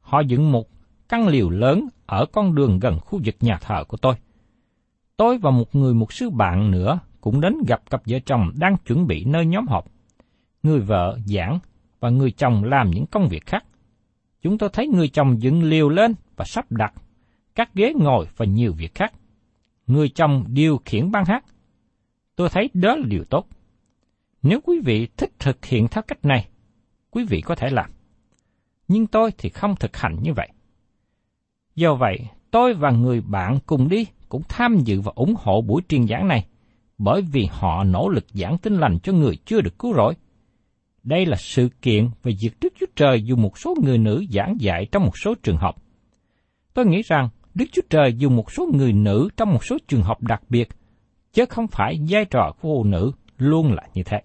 Họ 0.00 0.20
dựng 0.20 0.52
một 0.52 0.68
căn 1.08 1.28
liều 1.28 1.50
lớn 1.50 1.88
ở 2.06 2.26
con 2.32 2.54
đường 2.54 2.78
gần 2.78 2.98
khu 3.00 3.20
vực 3.24 3.34
nhà 3.40 3.58
thờ 3.60 3.84
của 3.88 3.96
tôi. 3.96 4.14
Tôi 5.16 5.38
và 5.38 5.50
một 5.50 5.74
người 5.74 5.94
một 5.94 6.12
sư 6.12 6.30
bạn 6.30 6.70
nữa 6.70 7.00
cũng 7.20 7.40
đến 7.40 7.54
gặp 7.66 7.90
cặp 7.90 8.02
vợ 8.06 8.18
chồng 8.26 8.50
đang 8.54 8.76
chuẩn 8.86 9.06
bị 9.06 9.24
nơi 9.24 9.46
nhóm 9.46 9.66
họp. 9.66 9.84
Người 10.62 10.80
vợ 10.80 11.18
giảng 11.26 11.58
và 12.00 12.10
người 12.10 12.30
chồng 12.30 12.64
làm 12.64 12.90
những 12.90 13.06
công 13.06 13.28
việc 13.28 13.46
khác. 13.46 13.64
Chúng 14.42 14.58
tôi 14.58 14.68
thấy 14.72 14.88
người 14.88 15.08
chồng 15.08 15.42
dựng 15.42 15.62
liều 15.62 15.88
lên 15.88 16.14
và 16.36 16.44
sắp 16.44 16.72
đặt 16.72 16.94
các 17.58 17.74
ghế 17.74 17.92
ngồi 17.96 18.26
và 18.36 18.46
nhiều 18.46 18.72
việc 18.72 18.94
khác. 18.94 19.12
Người 19.86 20.08
chồng 20.08 20.44
điều 20.48 20.80
khiển 20.84 21.10
ban 21.10 21.24
hát. 21.24 21.44
Tôi 22.36 22.48
thấy 22.48 22.70
đó 22.74 22.96
là 22.96 23.06
điều 23.06 23.24
tốt. 23.24 23.46
Nếu 24.42 24.60
quý 24.60 24.80
vị 24.84 25.08
thích 25.16 25.30
thực 25.38 25.64
hiện 25.64 25.88
theo 25.88 26.02
cách 26.02 26.24
này, 26.24 26.48
quý 27.10 27.24
vị 27.24 27.40
có 27.40 27.54
thể 27.54 27.70
làm. 27.70 27.90
Nhưng 28.88 29.06
tôi 29.06 29.30
thì 29.38 29.48
không 29.48 29.76
thực 29.76 29.96
hành 29.96 30.16
như 30.22 30.32
vậy. 30.32 30.48
Do 31.74 31.94
vậy, 31.94 32.18
tôi 32.50 32.74
và 32.74 32.90
người 32.90 33.20
bạn 33.20 33.58
cùng 33.66 33.88
đi 33.88 34.06
cũng 34.28 34.42
tham 34.48 34.78
dự 34.84 35.00
và 35.00 35.12
ủng 35.14 35.34
hộ 35.38 35.60
buổi 35.60 35.82
truyền 35.88 36.06
giảng 36.06 36.28
này, 36.28 36.46
bởi 36.98 37.22
vì 37.22 37.48
họ 37.50 37.84
nỗ 37.84 38.08
lực 38.08 38.24
giảng 38.32 38.58
tin 38.58 38.74
lành 38.74 38.98
cho 39.02 39.12
người 39.12 39.36
chưa 39.44 39.60
được 39.60 39.78
cứu 39.78 39.94
rỗi. 39.94 40.14
Đây 41.02 41.26
là 41.26 41.36
sự 41.36 41.68
kiện 41.82 42.08
về 42.22 42.32
việc 42.40 42.56
Đức 42.60 42.72
Chúa 42.80 42.86
Trời 42.96 43.22
dùng 43.22 43.42
một 43.42 43.58
số 43.58 43.74
người 43.84 43.98
nữ 43.98 44.24
giảng 44.30 44.56
dạy 44.60 44.86
trong 44.92 45.04
một 45.04 45.18
số 45.18 45.34
trường 45.42 45.56
hợp. 45.56 45.76
Tôi 46.74 46.86
nghĩ 46.86 47.02
rằng 47.02 47.28
Đức 47.54 47.64
Chúa 47.72 47.82
Trời 47.90 48.14
dùng 48.18 48.36
một 48.36 48.52
số 48.52 48.68
người 48.74 48.92
nữ 48.92 49.28
trong 49.36 49.52
một 49.52 49.64
số 49.64 49.78
trường 49.88 50.02
hợp 50.02 50.22
đặc 50.22 50.42
biệt, 50.48 50.68
chứ 51.32 51.44
không 51.46 51.66
phải 51.66 52.00
vai 52.08 52.24
trò 52.24 52.52
của 52.52 52.68
phụ 52.68 52.84
nữ 52.84 53.12
luôn 53.38 53.72
là 53.72 53.82
như 53.94 54.02
thế. 54.02 54.20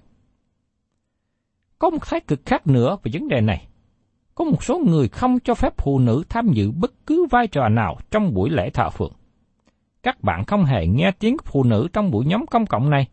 Có 1.79 1.89
một 1.89 2.05
thái 2.05 2.19
cực 2.19 2.45
khác 2.45 2.67
nữa 2.67 2.97
về 3.03 3.11
vấn 3.13 3.27
đề 3.27 3.41
này. 3.41 3.67
Có 4.35 4.45
một 4.45 4.63
số 4.63 4.79
người 4.79 5.07
không 5.07 5.39
cho 5.39 5.53
phép 5.53 5.73
phụ 5.77 5.99
nữ 5.99 6.23
tham 6.29 6.47
dự 6.53 6.71
bất 6.71 7.05
cứ 7.05 7.25
vai 7.31 7.47
trò 7.47 7.69
nào 7.69 7.97
trong 8.11 8.33
buổi 8.33 8.49
lễ 8.49 8.69
thờ 8.69 8.89
phượng. 8.89 9.13
Các 10.03 10.23
bạn 10.23 10.45
không 10.45 10.65
hề 10.65 10.87
nghe 10.87 11.11
tiếng 11.11 11.37
phụ 11.45 11.63
nữ 11.63 11.87
trong 11.93 12.11
buổi 12.11 12.25
nhóm 12.25 12.45
công 12.47 12.65
cộng 12.65 12.89
này, 12.89 13.07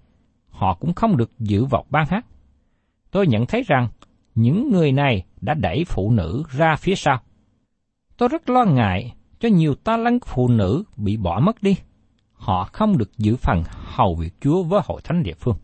họ 0.48 0.74
cũng 0.74 0.92
không 0.92 1.16
được 1.16 1.31
giữ 1.38 1.64
vào 1.64 1.85
ban 1.90 2.07
hát. 2.07 2.26
Tôi 3.11 3.26
nhận 3.26 3.46
thấy 3.46 3.62
rằng 3.66 3.88
những 4.35 4.70
người 4.72 4.92
này 4.92 5.24
đã 5.40 5.55
đẩy 5.55 5.85
phụ 5.85 6.11
nữ 6.11 6.42
ra 6.50 6.76
phía 6.76 6.94
sau. 6.94 7.20
Tôi 8.16 8.29
rất 8.29 8.50
lo 8.50 8.64
ngại 8.64 9.14
cho 9.40 9.48
nhiều 9.48 9.74
ta 9.74 9.96
lăng 9.96 10.18
phụ 10.26 10.48
nữ 10.48 10.85
bị 10.96 11.16
bỏ 11.16 11.40
mất 11.40 11.62
đi. 11.62 11.76
Họ 12.33 12.68
không 12.72 12.98
được 12.98 13.18
giữ 13.18 13.37
phần 13.37 13.62
hầu 13.66 14.14
việc 14.14 14.35
Chúa 14.40 14.62
với 14.62 14.81
hội 14.85 15.00
thánh 15.05 15.22
địa 15.22 15.35
phương. 15.35 15.57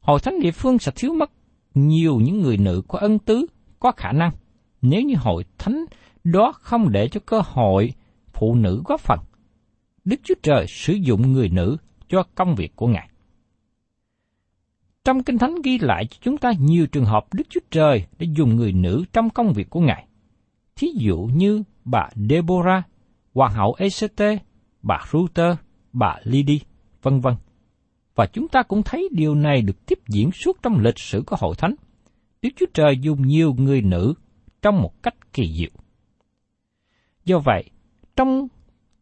Hội 0.00 0.20
thánh 0.20 0.40
địa 0.40 0.50
phương 0.50 0.78
sẽ 0.78 0.92
thiếu 0.96 1.14
mất 1.14 1.30
nhiều 1.74 2.16
những 2.16 2.42
người 2.42 2.56
nữ 2.56 2.82
có 2.88 2.98
ân 2.98 3.18
tứ 3.18 3.46
có 3.78 3.92
khả 3.92 4.12
năng 4.12 4.30
nếu 4.82 5.02
như 5.02 5.14
hội 5.16 5.44
thánh 5.58 5.84
đó 6.24 6.52
không 6.60 6.92
để 6.92 7.08
cho 7.08 7.20
cơ 7.26 7.42
hội 7.44 7.92
phụ 8.32 8.54
nữ 8.54 8.82
góp 8.86 9.00
phần. 9.00 9.18
Đức 10.04 10.20
Chúa 10.22 10.34
Trời 10.42 10.66
sử 10.68 10.92
dụng 10.92 11.32
người 11.32 11.48
nữ 11.48 11.76
cho 12.08 12.22
công 12.34 12.54
việc 12.54 12.76
của 12.76 12.86
Ngài. 12.86 13.08
Trong 15.04 15.22
Kinh 15.22 15.38
Thánh 15.38 15.54
ghi 15.64 15.78
lại 15.78 16.06
cho 16.10 16.16
chúng 16.20 16.38
ta 16.38 16.52
nhiều 16.58 16.86
trường 16.86 17.04
hợp 17.04 17.34
Đức 17.34 17.44
Chúa 17.50 17.60
Trời 17.70 18.06
đã 18.18 18.26
dùng 18.36 18.56
người 18.56 18.72
nữ 18.72 19.04
trong 19.12 19.30
công 19.30 19.52
việc 19.52 19.70
của 19.70 19.80
Ngài. 19.80 20.06
Thí 20.76 20.88
dụ 20.94 21.28
như 21.34 21.62
bà 21.84 22.08
Deborah, 22.14 22.84
Hoàng 23.34 23.52
hậu 23.52 23.76
Ect, 23.78 24.42
bà 24.82 24.98
Ruther, 25.12 25.56
bà 25.92 26.18
Lydia, 26.24 26.58
vân 27.02 27.20
vân. 27.20 27.34
Và 28.14 28.26
chúng 28.26 28.48
ta 28.48 28.62
cũng 28.62 28.82
thấy 28.82 29.08
điều 29.12 29.34
này 29.34 29.62
được 29.62 29.86
tiếp 29.86 29.98
diễn 30.08 30.30
suốt 30.32 30.62
trong 30.62 30.80
lịch 30.80 30.98
sử 30.98 31.22
của 31.26 31.36
hội 31.40 31.54
thánh. 31.58 31.74
Đức 32.42 32.50
Chúa 32.56 32.66
Trời 32.74 32.98
dùng 33.00 33.26
nhiều 33.26 33.54
người 33.58 33.82
nữ 33.82 34.14
trong 34.62 34.82
một 34.82 35.02
cách 35.02 35.32
kỳ 35.32 35.52
diệu. 35.52 35.70
Do 37.24 37.38
vậy, 37.38 37.70
trong 38.16 38.48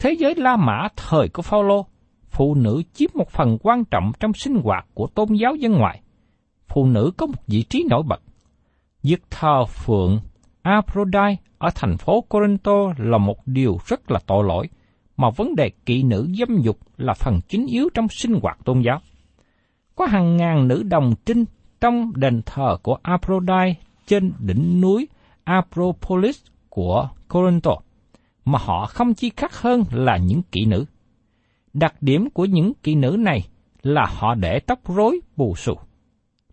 thế 0.03 0.12
giới 0.12 0.35
La 0.35 0.57
Mã 0.57 0.88
thời 0.97 1.29
của 1.29 1.43
Phaolô, 1.43 1.87
phụ 2.31 2.55
nữ 2.55 2.83
chiếm 2.93 3.11
một 3.15 3.31
phần 3.31 3.59
quan 3.62 3.85
trọng 3.85 4.12
trong 4.21 4.33
sinh 4.33 4.55
hoạt 4.55 4.87
của 4.95 5.07
tôn 5.07 5.29
giáo 5.33 5.55
dân 5.55 5.73
ngoại. 5.73 6.01
Phụ 6.69 6.87
nữ 6.87 7.11
có 7.17 7.27
một 7.27 7.47
vị 7.47 7.62
trí 7.62 7.85
nổi 7.91 8.03
bật. 8.03 8.23
Việc 9.03 9.23
thờ 9.31 9.65
phượng 9.65 10.21
Aphrodite 10.62 11.37
ở 11.59 11.69
thành 11.75 11.97
phố 11.97 12.21
Corinto 12.21 12.73
là 12.97 13.19
một 13.19 13.37
điều 13.47 13.79
rất 13.87 14.11
là 14.11 14.21
tội 14.27 14.45
lỗi, 14.45 14.69
mà 15.17 15.31
vấn 15.31 15.55
đề 15.57 15.71
kỵ 15.87 16.03
nữ 16.03 16.29
dâm 16.38 16.62
dục 16.62 16.79
là 16.97 17.15
phần 17.15 17.41
chính 17.49 17.67
yếu 17.67 17.88
trong 17.95 18.09
sinh 18.09 18.41
hoạt 18.43 18.59
tôn 18.65 18.81
giáo. 18.81 19.01
Có 19.95 20.07
hàng 20.07 20.37
ngàn 20.37 20.69
nữ 20.69 20.83
đồng 20.83 21.12
trinh 21.27 21.45
trong 21.81 22.12
đền 22.15 22.43
thờ 22.47 22.77
của 22.83 22.97
Aphrodite 23.03 23.75
trên 24.07 24.33
đỉnh 24.38 24.81
núi 24.81 25.09
Apropolis 25.45 26.38
của 26.69 27.09
Corinto, 27.29 27.73
mà 28.44 28.59
họ 28.59 28.87
không 28.87 29.14
chi 29.14 29.31
khác 29.37 29.55
hơn 29.55 29.85
là 29.92 30.16
những 30.16 30.42
kỹ 30.42 30.64
nữ. 30.64 30.85
Đặc 31.72 31.94
điểm 32.00 32.31
của 32.31 32.44
những 32.44 32.72
kỹ 32.83 32.94
nữ 32.94 33.16
này 33.18 33.48
là 33.83 34.07
họ 34.09 34.35
để 34.35 34.59
tóc 34.59 34.78
rối 34.94 35.20
bù 35.37 35.55
xù. 35.57 35.74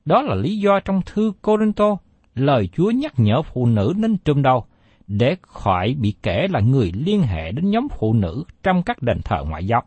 Đó 0.06 0.22
là 0.22 0.36
lý 0.36 0.58
do 0.58 0.80
trong 0.86 1.02
thư 1.06 1.34
Corinto, 1.42 1.98
lời 2.36 2.70
Chúa 2.74 2.92
nhắc 2.92 3.14
nhở 3.18 3.42
phụ 3.42 3.66
nữ 3.66 3.94
nên 3.98 4.18
trùm 4.18 4.42
đầu, 4.42 4.66
để 5.08 5.36
khỏi 5.42 5.96
bị 6.00 6.14
kể 6.24 6.48
là 6.50 6.60
người 6.60 6.92
liên 6.96 7.22
hệ 7.22 7.52
đến 7.52 7.70
nhóm 7.70 7.88
phụ 8.00 8.14
nữ 8.14 8.44
trong 8.64 8.84
các 8.84 9.02
đền 9.02 9.18
thờ 9.26 9.44
ngoại 9.50 9.68
giáo. 9.68 9.84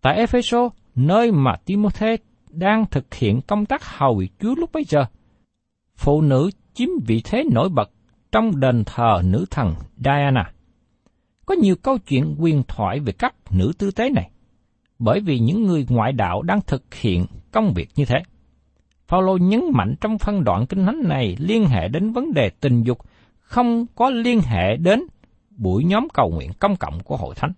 Tại 0.00 0.16
Epheso, 0.16 0.68
nơi 0.94 1.32
mà 1.32 1.56
Timothy 1.64 2.16
đang 2.50 2.86
thực 2.86 3.14
hiện 3.14 3.40
công 3.40 3.66
tác 3.66 3.84
hầu 3.84 4.14
việc 4.14 4.32
Chúa 4.40 4.54
lúc 4.54 4.72
bấy 4.72 4.84
giờ, 4.84 5.04
phụ 5.96 6.20
nữ 6.20 6.50
chiếm 6.74 6.88
vị 7.06 7.20
thế 7.24 7.44
nổi 7.52 7.68
bật 7.68 7.90
trong 8.32 8.60
đền 8.60 8.84
thờ 8.86 9.22
nữ 9.24 9.44
thần 9.50 9.74
Diana. 9.96 10.52
Có 11.46 11.54
nhiều 11.54 11.76
câu 11.76 11.98
chuyện 11.98 12.36
quyền 12.38 12.62
thoại 12.68 13.00
về 13.00 13.12
các 13.12 13.34
nữ 13.50 13.72
tư 13.78 13.90
tế 13.90 14.10
này, 14.10 14.30
bởi 14.98 15.20
vì 15.20 15.38
những 15.38 15.62
người 15.62 15.86
ngoại 15.88 16.12
đạo 16.12 16.42
đang 16.42 16.60
thực 16.66 16.94
hiện 16.94 17.26
công 17.52 17.72
việc 17.74 17.88
như 17.96 18.04
thế. 18.04 18.22
Phaolô 19.08 19.36
nhấn 19.36 19.60
mạnh 19.72 19.94
trong 20.00 20.18
phân 20.18 20.44
đoạn 20.44 20.66
kinh 20.66 20.86
thánh 20.86 21.00
này 21.08 21.36
liên 21.38 21.66
hệ 21.66 21.88
đến 21.88 22.12
vấn 22.12 22.32
đề 22.32 22.50
tình 22.60 22.82
dục 22.82 22.98
không 23.40 23.86
có 23.94 24.10
liên 24.10 24.40
hệ 24.40 24.76
đến 24.76 25.02
buổi 25.50 25.84
nhóm 25.84 26.08
cầu 26.14 26.30
nguyện 26.30 26.50
công 26.58 26.76
cộng 26.76 27.00
của 27.00 27.16
hội 27.16 27.34
thánh. 27.34 27.52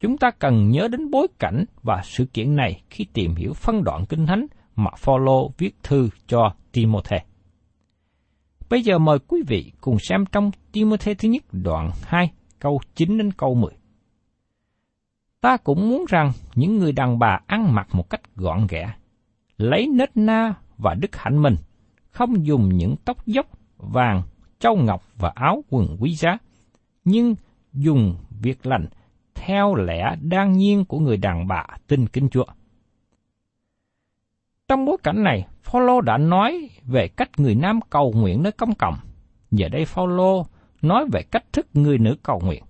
Chúng 0.00 0.18
ta 0.18 0.30
cần 0.30 0.70
nhớ 0.70 0.88
đến 0.88 1.10
bối 1.10 1.26
cảnh 1.38 1.64
và 1.82 2.02
sự 2.04 2.24
kiện 2.24 2.56
này 2.56 2.82
khi 2.90 3.06
tìm 3.12 3.34
hiểu 3.34 3.52
phân 3.52 3.84
đoạn 3.84 4.06
kinh 4.06 4.26
thánh 4.26 4.46
mà 4.76 4.90
Phaolô 4.98 5.52
viết 5.58 5.76
thư 5.82 6.08
cho 6.26 6.54
Timothy. 6.72 7.16
Bây 8.70 8.82
giờ 8.82 8.98
mời 8.98 9.18
quý 9.18 9.42
vị 9.46 9.72
cùng 9.80 9.98
xem 9.98 10.24
trong 10.32 10.50
Timothy 10.72 11.14
thứ 11.14 11.28
nhất 11.28 11.42
đoạn 11.52 11.90
2 12.02 12.30
câu 12.58 12.80
9 12.94 13.18
đến 13.18 13.32
câu 13.32 13.54
10. 13.54 13.72
Ta 15.40 15.56
cũng 15.56 15.88
muốn 15.88 16.04
rằng 16.08 16.32
những 16.54 16.78
người 16.78 16.92
đàn 16.92 17.18
bà 17.18 17.40
ăn 17.46 17.74
mặc 17.74 17.88
một 17.92 18.10
cách 18.10 18.36
gọn 18.36 18.66
ghẽ, 18.68 18.94
lấy 19.56 19.86
nết 19.86 20.16
na 20.16 20.54
và 20.78 20.94
đức 20.94 21.16
hạnh 21.16 21.42
mình, 21.42 21.56
không 22.10 22.46
dùng 22.46 22.68
những 22.68 22.96
tóc 23.04 23.26
dốc, 23.26 23.46
vàng, 23.76 24.22
châu 24.58 24.76
ngọc 24.76 25.02
và 25.16 25.32
áo 25.34 25.64
quần 25.70 25.96
quý 26.00 26.14
giá, 26.14 26.38
nhưng 27.04 27.34
dùng 27.72 28.16
việc 28.42 28.66
lành 28.66 28.86
theo 29.34 29.74
lẽ 29.74 30.16
đan 30.20 30.52
nhiên 30.52 30.84
của 30.84 30.98
người 30.98 31.16
đàn 31.16 31.48
bà 31.48 31.66
tin 31.86 32.06
kính 32.06 32.28
Chúa. 32.28 32.44
Trong 34.68 34.84
bối 34.84 34.96
cảnh 35.02 35.22
này, 35.22 35.46
Phaolô 35.62 36.00
đã 36.00 36.18
nói 36.18 36.70
về 36.84 37.08
cách 37.08 37.30
người 37.36 37.54
nam 37.54 37.80
cầu 37.90 38.12
nguyện 38.16 38.42
nơi 38.42 38.52
công 38.52 38.74
cộng. 38.74 38.94
Giờ 39.50 39.68
đây 39.68 39.84
Phaolô 39.84 40.46
nói 40.82 41.04
về 41.12 41.22
cách 41.22 41.44
thức 41.52 41.66
người 41.74 41.98
nữ 41.98 42.16
cầu 42.22 42.40
nguyện. 42.44 42.64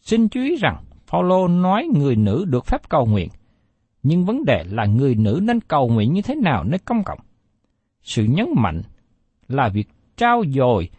Xin 0.00 0.28
chú 0.28 0.40
ý 0.40 0.56
rằng 0.56 0.84
Phaolô 1.06 1.48
nói 1.48 1.88
người 1.94 2.16
nữ 2.16 2.44
được 2.48 2.66
phép 2.66 2.88
cầu 2.88 3.06
nguyện, 3.06 3.28
nhưng 4.02 4.24
vấn 4.24 4.44
đề 4.44 4.64
là 4.70 4.86
người 4.86 5.14
nữ 5.14 5.40
nên 5.42 5.60
cầu 5.60 5.88
nguyện 5.88 6.12
như 6.12 6.22
thế 6.22 6.34
nào 6.34 6.64
nơi 6.64 6.78
công 6.78 7.04
cộng. 7.04 7.18
Sự 8.02 8.24
nhấn 8.24 8.46
mạnh 8.56 8.82
là 9.48 9.68
việc 9.68 9.88
trao 10.16 10.42
dồi 10.54 10.90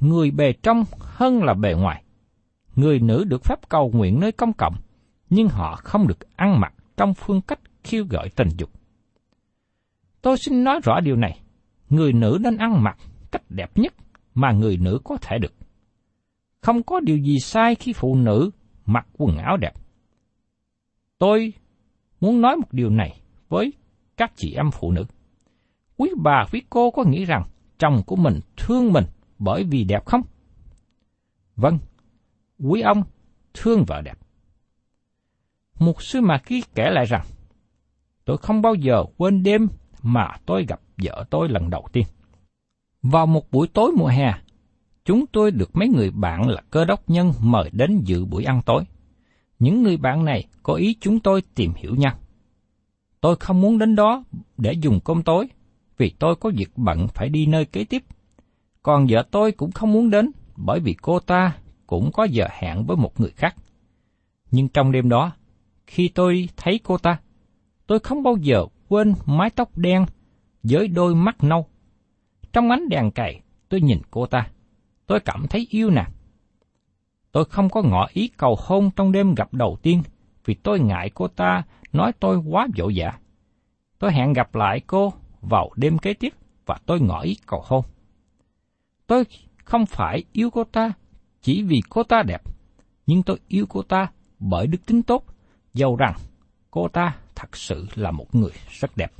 người 0.00 0.30
bề 0.30 0.52
trong 0.52 0.84
hơn 1.00 1.44
là 1.44 1.54
bề 1.54 1.74
ngoài. 1.74 2.02
Người 2.76 3.00
nữ 3.00 3.24
được 3.24 3.44
phép 3.44 3.68
cầu 3.68 3.90
nguyện 3.94 4.20
nơi 4.20 4.32
công 4.32 4.52
cộng, 4.52 4.74
nhưng 5.30 5.48
họ 5.48 5.76
không 5.76 6.06
được 6.06 6.36
ăn 6.36 6.60
mặc 6.60 6.74
trong 6.96 7.14
phương 7.14 7.40
cách 7.40 7.60
khiêu 7.84 8.04
gợi 8.10 8.28
tình 8.36 8.48
dục. 8.58 8.70
Tôi 10.22 10.38
xin 10.38 10.64
nói 10.64 10.80
rõ 10.84 11.00
điều 11.00 11.16
này, 11.16 11.40
người 11.90 12.12
nữ 12.12 12.38
nên 12.40 12.56
ăn 12.56 12.82
mặc 12.82 12.98
cách 13.30 13.42
đẹp 13.48 13.78
nhất 13.78 13.94
mà 14.34 14.52
người 14.52 14.76
nữ 14.76 14.98
có 15.04 15.16
thể 15.16 15.38
được. 15.38 15.52
Không 16.66 16.82
có 16.82 17.00
điều 17.00 17.18
gì 17.18 17.40
sai 17.40 17.74
khi 17.74 17.92
phụ 17.92 18.14
nữ 18.14 18.50
mặc 18.86 19.06
quần 19.18 19.36
áo 19.36 19.56
đẹp. 19.56 19.72
Tôi 21.18 21.52
muốn 22.20 22.40
nói 22.40 22.56
một 22.56 22.72
điều 22.72 22.90
này 22.90 23.20
với 23.48 23.72
các 24.16 24.32
chị 24.36 24.54
em 24.54 24.70
phụ 24.70 24.92
nữ. 24.92 25.04
Quý 25.96 26.10
bà, 26.16 26.44
quý 26.52 26.62
cô 26.70 26.90
có 26.90 27.04
nghĩ 27.04 27.24
rằng 27.24 27.44
chồng 27.78 28.02
của 28.06 28.16
mình 28.16 28.40
thương 28.56 28.92
mình 28.92 29.04
bởi 29.38 29.64
vì 29.64 29.84
đẹp 29.84 30.06
không? 30.06 30.20
Vâng, 31.56 31.78
quý 32.58 32.80
ông 32.80 33.02
thương 33.54 33.84
vợ 33.86 34.02
đẹp. 34.02 34.18
Một 35.78 36.02
sư 36.02 36.20
mà 36.20 36.38
ký 36.38 36.62
kể 36.74 36.90
lại 36.90 37.04
rằng, 37.04 37.26
tôi 38.24 38.36
không 38.36 38.62
bao 38.62 38.74
giờ 38.74 39.04
quên 39.16 39.42
đêm 39.42 39.68
mà 40.02 40.28
tôi 40.46 40.66
gặp 40.68 40.80
vợ 40.96 41.24
tôi 41.30 41.48
lần 41.48 41.70
đầu 41.70 41.88
tiên. 41.92 42.06
Vào 43.02 43.26
một 43.26 43.50
buổi 43.50 43.68
tối 43.68 43.92
mùa 43.96 44.06
hè, 44.06 44.34
chúng 45.06 45.26
tôi 45.26 45.50
được 45.50 45.76
mấy 45.76 45.88
người 45.88 46.10
bạn 46.10 46.48
là 46.48 46.62
cơ 46.70 46.84
đốc 46.84 47.10
nhân 47.10 47.32
mời 47.40 47.70
đến 47.72 48.00
dự 48.04 48.24
buổi 48.24 48.44
ăn 48.44 48.62
tối. 48.66 48.84
Những 49.58 49.82
người 49.82 49.96
bạn 49.96 50.24
này 50.24 50.44
có 50.62 50.74
ý 50.74 50.96
chúng 51.00 51.20
tôi 51.20 51.42
tìm 51.54 51.72
hiểu 51.76 51.94
nhau. 51.94 52.18
Tôi 53.20 53.36
không 53.36 53.60
muốn 53.60 53.78
đến 53.78 53.96
đó 53.96 54.24
để 54.58 54.72
dùng 54.72 55.00
cơm 55.00 55.22
tối, 55.22 55.48
vì 55.98 56.10
tôi 56.18 56.36
có 56.36 56.50
việc 56.56 56.70
bận 56.76 57.08
phải 57.08 57.28
đi 57.28 57.46
nơi 57.46 57.64
kế 57.64 57.84
tiếp. 57.84 58.04
Còn 58.82 59.06
vợ 59.10 59.22
tôi 59.30 59.52
cũng 59.52 59.72
không 59.72 59.92
muốn 59.92 60.10
đến, 60.10 60.30
bởi 60.56 60.80
vì 60.80 60.94
cô 60.94 61.20
ta 61.20 61.56
cũng 61.86 62.12
có 62.12 62.24
giờ 62.24 62.48
hẹn 62.50 62.84
với 62.86 62.96
một 62.96 63.20
người 63.20 63.30
khác. 63.30 63.56
Nhưng 64.50 64.68
trong 64.68 64.92
đêm 64.92 65.08
đó, 65.08 65.32
khi 65.86 66.08
tôi 66.08 66.48
thấy 66.56 66.80
cô 66.84 66.98
ta, 66.98 67.20
tôi 67.86 67.98
không 67.98 68.22
bao 68.22 68.36
giờ 68.36 68.66
quên 68.88 69.14
mái 69.26 69.50
tóc 69.50 69.78
đen 69.78 70.06
với 70.62 70.88
đôi 70.88 71.14
mắt 71.14 71.44
nâu. 71.44 71.66
Trong 72.52 72.70
ánh 72.70 72.88
đèn 72.88 73.10
cày, 73.10 73.40
tôi 73.68 73.80
nhìn 73.80 73.98
cô 74.10 74.26
ta. 74.26 74.48
Tôi 75.06 75.20
cảm 75.20 75.46
thấy 75.50 75.66
yêu 75.70 75.90
nàng. 75.90 76.10
Tôi 77.32 77.44
không 77.44 77.70
có 77.70 77.82
ngỏ 77.82 78.06
ý 78.12 78.28
cầu 78.28 78.56
hôn 78.60 78.90
trong 78.96 79.12
đêm 79.12 79.34
gặp 79.34 79.54
đầu 79.54 79.78
tiên, 79.82 80.02
vì 80.44 80.54
tôi 80.54 80.80
ngại 80.80 81.10
cô 81.14 81.28
ta 81.28 81.62
nói 81.92 82.12
tôi 82.20 82.36
quá 82.36 82.68
vội 82.76 82.92
vã. 82.96 83.18
Tôi 83.98 84.12
hẹn 84.12 84.32
gặp 84.32 84.54
lại 84.54 84.80
cô 84.86 85.12
vào 85.40 85.70
đêm 85.76 85.98
kế 85.98 86.14
tiếp 86.14 86.34
và 86.66 86.78
tôi 86.86 87.00
ngỏ 87.00 87.20
ý 87.20 87.36
cầu 87.46 87.62
hôn. 87.66 87.84
Tôi 89.06 89.24
không 89.64 89.86
phải 89.86 90.24
yêu 90.32 90.50
cô 90.50 90.64
ta 90.64 90.92
chỉ 91.42 91.62
vì 91.62 91.80
cô 91.88 92.02
ta 92.02 92.22
đẹp, 92.22 92.42
nhưng 93.06 93.22
tôi 93.22 93.38
yêu 93.48 93.66
cô 93.68 93.82
ta 93.82 94.10
bởi 94.38 94.66
đức 94.66 94.86
tính 94.86 95.02
tốt, 95.02 95.24
dầu 95.74 95.96
rằng 95.96 96.14
cô 96.70 96.88
ta 96.88 97.16
thật 97.34 97.56
sự 97.56 97.86
là 97.94 98.10
một 98.10 98.34
người 98.34 98.52
rất 98.70 98.96
đẹp. 98.96 99.12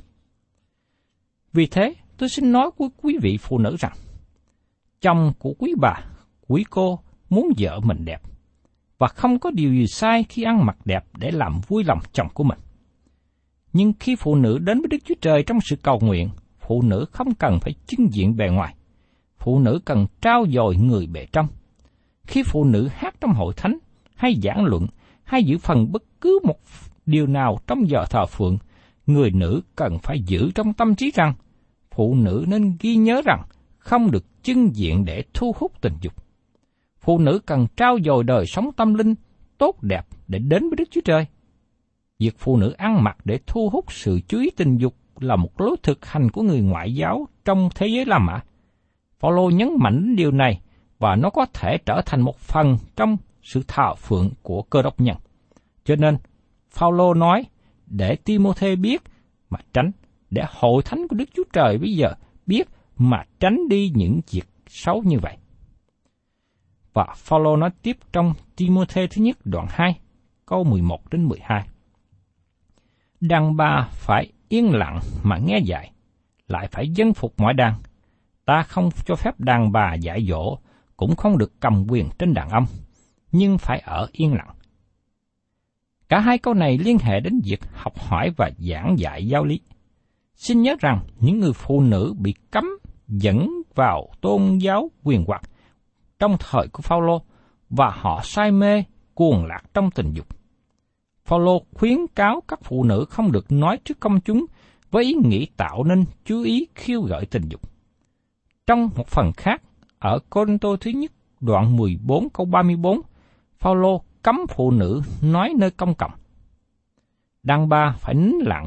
Vì 1.53 1.67
thế, 1.67 1.93
tôi 2.17 2.29
xin 2.29 2.51
nói 2.51 2.69
với 2.77 2.89
quý 2.97 3.17
vị 3.21 3.37
phụ 3.41 3.57
nữ 3.57 3.75
rằng, 3.79 3.93
chồng 5.01 5.33
của 5.39 5.53
quý 5.59 5.73
bà, 5.77 5.93
quý 6.47 6.65
cô 6.69 6.99
muốn 7.29 7.47
vợ 7.57 7.79
mình 7.83 8.05
đẹp, 8.05 8.21
và 8.97 9.07
không 9.07 9.39
có 9.39 9.51
điều 9.51 9.73
gì 9.73 9.87
sai 9.87 10.23
khi 10.23 10.43
ăn 10.43 10.65
mặc 10.65 10.77
đẹp 10.85 11.05
để 11.17 11.31
làm 11.31 11.59
vui 11.67 11.83
lòng 11.83 11.99
chồng 12.13 12.27
của 12.33 12.43
mình. 12.43 12.59
Nhưng 13.73 13.93
khi 13.99 14.15
phụ 14.15 14.35
nữ 14.35 14.57
đến 14.57 14.81
với 14.81 14.87
Đức 14.87 14.97
Chúa 15.05 15.15
Trời 15.21 15.43
trong 15.43 15.57
sự 15.61 15.75
cầu 15.75 15.99
nguyện, 16.03 16.29
phụ 16.59 16.81
nữ 16.81 17.05
không 17.11 17.35
cần 17.35 17.59
phải 17.59 17.73
trưng 17.87 18.13
diện 18.13 18.37
bề 18.37 18.49
ngoài. 18.49 18.75
Phụ 19.39 19.59
nữ 19.59 19.79
cần 19.85 20.05
trao 20.21 20.45
dồi 20.53 20.75
người 20.75 21.07
bề 21.07 21.25
trong. 21.31 21.47
Khi 22.27 22.43
phụ 22.43 22.63
nữ 22.63 22.89
hát 22.91 23.15
trong 23.21 23.33
hội 23.33 23.53
thánh, 23.57 23.77
hay 24.15 24.35
giảng 24.43 24.65
luận, 24.65 24.87
hay 25.23 25.43
giữ 25.43 25.57
phần 25.57 25.91
bất 25.91 26.03
cứ 26.21 26.39
một 26.43 26.59
điều 27.05 27.27
nào 27.27 27.59
trong 27.67 27.89
giờ 27.89 28.05
thờ 28.09 28.25
phượng, 28.25 28.57
người 29.07 29.31
nữ 29.31 29.61
cần 29.75 29.99
phải 29.99 30.19
giữ 30.27 30.51
trong 30.55 30.73
tâm 30.73 30.95
trí 30.95 31.11
rằng, 31.15 31.33
phụ 31.91 32.15
nữ 32.15 32.45
nên 32.47 32.77
ghi 32.79 32.95
nhớ 32.95 33.21
rằng 33.25 33.43
không 33.87 34.11
được 34.11 34.43
chưng 34.43 34.75
diện 34.75 35.05
để 35.05 35.23
thu 35.33 35.55
hút 35.59 35.81
tình 35.81 35.93
dục. 36.01 36.13
Phụ 36.99 37.19
nữ 37.19 37.39
cần 37.45 37.67
trao 37.77 37.97
dồi 38.05 38.23
đời 38.23 38.45
sống 38.45 38.71
tâm 38.77 38.93
linh 38.93 39.15
tốt 39.57 39.83
đẹp 39.83 40.05
để 40.27 40.39
đến 40.39 40.69
với 40.69 40.75
Đức 40.77 40.85
Chúa 40.91 41.01
Trời. 41.05 41.25
Việc 42.19 42.35
phụ 42.37 42.57
nữ 42.57 42.71
ăn 42.77 43.03
mặc 43.03 43.17
để 43.25 43.39
thu 43.47 43.69
hút 43.69 43.91
sự 43.91 44.19
chú 44.27 44.39
ý 44.39 44.49
tình 44.49 44.77
dục 44.77 44.95
là 45.19 45.35
một 45.35 45.61
lối 45.61 45.75
thực 45.83 46.05
hành 46.05 46.31
của 46.31 46.41
người 46.41 46.61
ngoại 46.61 46.95
giáo 46.95 47.27
trong 47.45 47.69
thế 47.75 47.87
giới 47.87 48.05
La 48.05 48.19
Mã. 48.19 48.39
Phaolô 49.19 49.49
nhấn 49.49 49.69
mạnh 49.79 50.01
đến 50.01 50.15
điều 50.15 50.31
này 50.31 50.61
và 50.99 51.15
nó 51.15 51.29
có 51.29 51.45
thể 51.53 51.77
trở 51.85 52.01
thành 52.05 52.21
một 52.21 52.37
phần 52.37 52.77
trong 52.95 53.17
sự 53.41 53.61
thảo 53.67 53.95
phượng 53.95 54.29
của 54.41 54.61
cơ 54.61 54.81
đốc 54.81 55.01
nhân. 55.01 55.15
Cho 55.85 55.95
nên, 55.95 56.17
Phaolô 56.69 57.13
nói 57.13 57.45
để 57.85 58.15
Timôthê 58.15 58.75
biết 58.75 59.01
mà 59.49 59.59
tránh, 59.73 59.91
để 60.29 60.43
hội 60.49 60.81
thánh 60.85 61.07
của 61.07 61.15
Đức 61.15 61.29
Chúa 61.35 61.43
Trời 61.53 61.77
bây 61.77 61.93
giờ 61.93 62.13
biết 62.45 62.69
mà 62.97 63.23
tránh 63.39 63.59
đi 63.69 63.91
những 63.95 64.21
việc 64.31 64.47
xấu 64.67 65.01
như 65.05 65.19
vậy. 65.19 65.37
Và 66.93 67.07
Phaolô 67.15 67.55
nói 67.55 67.69
tiếp 67.81 67.97
trong 68.13 68.33
Timôthê 68.55 69.07
thứ 69.07 69.21
nhất 69.21 69.37
đoạn 69.45 69.65
2, 69.69 69.99
câu 70.45 70.63
11 70.63 71.09
đến 71.09 71.25
12. 71.25 71.67
Đàn 73.19 73.55
bà 73.57 73.87
phải 73.91 74.31
yên 74.49 74.71
lặng 74.73 74.99
mà 75.23 75.37
nghe 75.37 75.59
dạy, 75.59 75.91
lại 76.47 76.67
phải 76.71 76.89
dân 76.89 77.13
phục 77.13 77.39
mọi 77.39 77.53
đàn. 77.53 77.73
Ta 78.45 78.63
không 78.63 78.89
cho 79.05 79.15
phép 79.15 79.39
đàn 79.39 79.71
bà 79.71 79.93
dạy 79.93 80.25
dỗ, 80.29 80.57
cũng 80.97 81.15
không 81.15 81.37
được 81.37 81.59
cầm 81.59 81.85
quyền 81.89 82.09
trên 82.19 82.33
đàn 82.33 82.49
ông, 82.49 82.65
nhưng 83.31 83.57
phải 83.57 83.79
ở 83.79 84.07
yên 84.11 84.33
lặng. 84.33 84.55
Cả 86.09 86.19
hai 86.19 86.37
câu 86.37 86.53
này 86.53 86.77
liên 86.77 86.97
hệ 86.99 87.19
đến 87.19 87.41
việc 87.43 87.59
học 87.73 87.99
hỏi 87.99 88.31
và 88.37 88.51
giảng 88.57 88.95
dạy 88.97 89.27
giáo 89.27 89.45
lý. 89.45 89.61
Xin 90.35 90.61
nhớ 90.61 90.75
rằng 90.79 90.99
những 91.19 91.39
người 91.39 91.53
phụ 91.53 91.81
nữ 91.81 92.13
bị 92.17 92.33
cấm 92.51 92.65
dẫn 93.07 93.49
vào 93.75 94.09
tôn 94.21 94.57
giáo 94.57 94.91
quyền 95.03 95.23
hoặc 95.27 95.41
trong 96.19 96.37
thời 96.39 96.67
của 96.67 96.81
Phaolô 96.81 97.21
và 97.69 97.89
họ 97.89 98.21
say 98.23 98.51
mê 98.51 98.83
cuồng 99.13 99.45
lạc 99.45 99.61
trong 99.73 99.91
tình 99.91 100.13
dục. 100.13 100.27
Phaolô 101.25 101.61
khuyến 101.73 101.97
cáo 102.15 102.41
các 102.47 102.59
phụ 102.63 102.83
nữ 102.83 103.05
không 103.09 103.31
được 103.31 103.51
nói 103.51 103.79
trước 103.83 103.99
công 103.99 104.21
chúng 104.21 104.45
với 104.91 105.03
ý 105.03 105.13
nghĩ 105.13 105.47
tạo 105.57 105.83
nên 105.83 106.05
chú 106.25 106.43
ý 106.43 106.67
khiêu 106.75 107.01
gợi 107.01 107.25
tình 107.25 107.49
dục. 107.49 107.61
Trong 108.67 108.89
một 108.95 109.07
phần 109.07 109.31
khác, 109.37 109.61
ở 109.99 110.19
Corinto 110.29 110.69
thứ 110.81 110.91
nhất 110.91 111.11
đoạn 111.39 111.77
14 111.77 112.29
câu 112.29 112.45
34, 112.45 113.01
Phaolô 113.59 114.01
cấm 114.21 114.39
phụ 114.49 114.71
nữ 114.71 115.01
nói 115.21 115.53
nơi 115.57 115.71
công 115.71 115.95
cộng. 115.95 116.11
Đàn 117.43 117.69
bà 117.69 117.95
phải 117.99 118.15
nín 118.15 118.35
lặng 118.41 118.65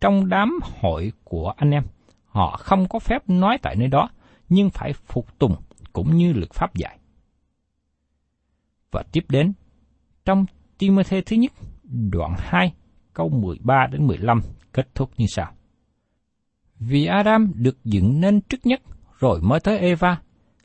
trong 0.00 0.28
đám 0.28 0.58
hội 0.80 1.12
của 1.24 1.52
anh 1.56 1.70
em. 1.70 1.84
Họ 2.34 2.56
không 2.56 2.88
có 2.88 2.98
phép 2.98 3.28
nói 3.28 3.58
tại 3.62 3.76
nơi 3.76 3.88
đó, 3.88 4.08
nhưng 4.48 4.70
phải 4.70 4.92
phục 4.92 5.38
tùng 5.38 5.56
cũng 5.92 6.16
như 6.16 6.32
luật 6.32 6.52
pháp 6.52 6.74
dạy. 6.74 6.98
Và 8.90 9.02
tiếp 9.12 9.24
đến, 9.28 9.52
trong 10.24 10.46
Timothy 10.78 11.20
thứ 11.20 11.36
nhất, 11.36 11.52
đoạn 12.10 12.34
2, 12.38 12.72
câu 13.12 13.28
13 13.28 13.86
đến 13.92 14.06
15 14.06 14.40
kết 14.72 14.94
thúc 14.94 15.10
như 15.16 15.26
sau. 15.26 15.52
Vì 16.78 17.06
Adam 17.06 17.52
được 17.54 17.84
dựng 17.84 18.20
nên 18.20 18.40
trước 18.40 18.66
nhất, 18.66 18.82
rồi 19.18 19.40
mới 19.40 19.60
tới 19.60 19.78
Eva, 19.78 20.20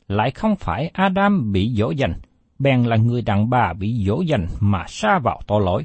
lại 0.08 0.30
không 0.30 0.56
phải 0.56 0.88
Adam 0.88 1.52
bị 1.52 1.74
dỗ 1.74 1.90
dành, 1.90 2.14
bèn 2.58 2.82
là 2.82 2.96
người 2.96 3.22
đàn 3.22 3.50
bà 3.50 3.72
bị 3.72 4.04
dỗ 4.06 4.20
dành 4.20 4.46
mà 4.60 4.84
xa 4.88 5.18
vào 5.18 5.40
tội 5.46 5.62
lỗi. 5.64 5.84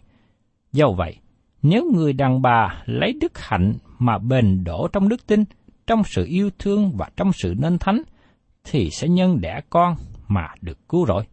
Do 0.71 0.91
vậy, 0.91 1.17
nếu 1.61 1.91
người 1.93 2.13
đàn 2.13 2.41
bà 2.41 2.83
lấy 2.85 3.13
đức 3.21 3.37
hạnh 3.37 3.73
mà 3.99 4.17
bền 4.17 4.63
đổ 4.63 4.87
trong 4.93 5.09
đức 5.09 5.27
tin, 5.27 5.43
trong 5.87 6.03
sự 6.03 6.25
yêu 6.25 6.49
thương 6.59 6.91
và 6.97 7.09
trong 7.17 7.31
sự 7.33 7.53
nên 7.57 7.77
thánh, 7.77 8.01
thì 8.63 8.89
sẽ 8.91 9.07
nhân 9.07 9.41
đẻ 9.41 9.61
con 9.69 9.95
mà 10.27 10.47
được 10.61 10.89
cứu 10.89 11.05
rỗi. 11.05 11.23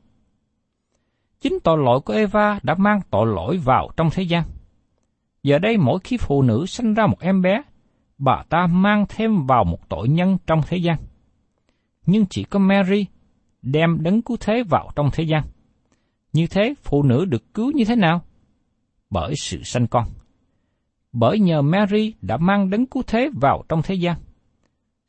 Chính 1.41 1.59
tội 1.65 1.79
lỗi 1.79 2.01
của 2.01 2.13
Eva 2.13 2.61
đã 2.63 2.75
mang 2.75 3.01
tội 3.11 3.27
lỗi 3.27 3.59
vào 3.59 3.91
trong 3.97 4.11
thế 4.11 4.23
gian. 4.23 4.45
Giờ 5.43 5.59
đây 5.59 5.77
mỗi 5.77 5.99
khi 6.05 6.17
phụ 6.17 6.43
nữ 6.43 6.67
sinh 6.67 6.95
ra 6.95 7.07
một 7.07 7.21
em 7.21 7.43
bé, 7.43 7.63
bà 8.19 8.43
ta 8.49 8.67
mang 8.67 9.07
thêm 9.09 9.47
vào 9.47 9.65
một 9.65 9.89
tội 9.89 10.09
nhân 10.09 10.39
trong 10.47 10.61
thế 10.67 10.77
gian. 10.77 10.99
Nhưng 12.07 12.27
chỉ 12.31 12.45
có 12.45 12.59
Mary 12.59 13.07
đem 13.63 14.03
đấng 14.03 14.23
cứu 14.23 14.37
thế 14.41 14.63
vào 14.71 14.91
trong 14.97 15.11
thế 15.13 15.25
gian. 15.25 15.43
Như 16.33 16.47
thế 16.47 16.75
phụ 16.83 17.03
nữ 17.03 17.25
được 17.25 17.55
cứu 17.55 17.73
như 17.75 17.85
thế 17.85 17.97
nào? 17.97 18.23
Bởi 19.11 19.35
sự 19.37 19.63
sanh 19.63 19.87
con. 19.87 20.05
Bởi 21.13 21.39
nhờ 21.39 21.63
Mary 21.63 22.15
đã 22.23 22.37
mang 22.37 22.71
đấng 22.71 22.87
cứu 22.87 23.03
thế 23.07 23.31
vào 23.41 23.65
trong 23.69 23.83
thế 23.83 23.95
gian. 23.95 24.17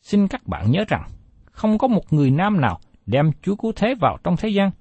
Xin 0.03 0.27
các 0.27 0.47
bạn 0.47 0.71
nhớ 0.71 0.85
rằng, 0.87 1.09
không 1.51 1.77
có 1.77 1.87
một 1.87 2.13
người 2.13 2.31
nam 2.31 2.61
nào 2.61 2.79
đem 3.05 3.31
Chúa 3.41 3.55
cứu 3.55 3.71
thế 3.75 3.95
vào 4.01 4.17
trong 4.23 4.37
thế 4.37 4.49
gian. 4.49 4.71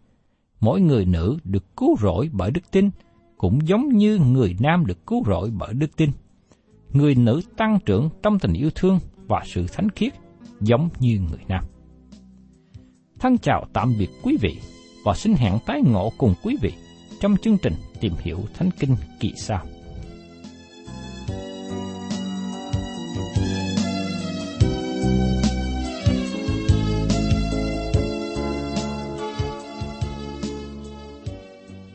Mỗi 0.61 0.81
người 0.81 1.05
nữ 1.05 1.39
được 1.45 1.77
cứu 1.77 1.97
rỗi 2.01 2.31
bởi 2.33 2.51
đức 2.51 2.71
tin, 2.71 2.91
cũng 3.37 3.69
giống 3.69 3.89
như 3.89 4.19
người 4.19 4.57
nam 4.61 4.87
được 4.87 5.07
cứu 5.07 5.23
rỗi 5.27 5.51
bởi 5.59 5.75
đức 5.75 5.97
tin. 5.97 6.11
Người 6.93 7.15
nữ 7.15 7.41
tăng 7.57 7.79
trưởng 7.87 8.09
trong 8.23 8.39
tình 8.39 8.53
yêu 8.53 8.71
thương 8.75 8.99
và 9.29 9.43
sự 9.47 9.67
thánh 9.73 9.91
khiết, 9.91 10.13
giống 10.61 10.89
như 10.99 11.21
người 11.31 11.45
nam. 11.49 11.65
Thân 13.21 13.39
chào 13.39 13.67
tạm 13.73 13.95
biệt 13.99 14.11
quý 14.23 14.37
vị 14.41 14.59
và 15.05 15.15
xin 15.15 15.35
hẹn 15.35 15.59
tái 15.67 15.83
ngộ 15.85 16.13
cùng 16.19 16.35
quý 16.43 16.57
vị 16.63 16.73
trong 17.21 17.37
chương 17.37 17.59
trình 17.63 17.75
Tìm 18.01 18.13
hiểu 18.19 18.39
Thánh 18.55 18.71
Kinh 18.79 18.97
kỳ 19.21 19.33
sau. 19.37 19.67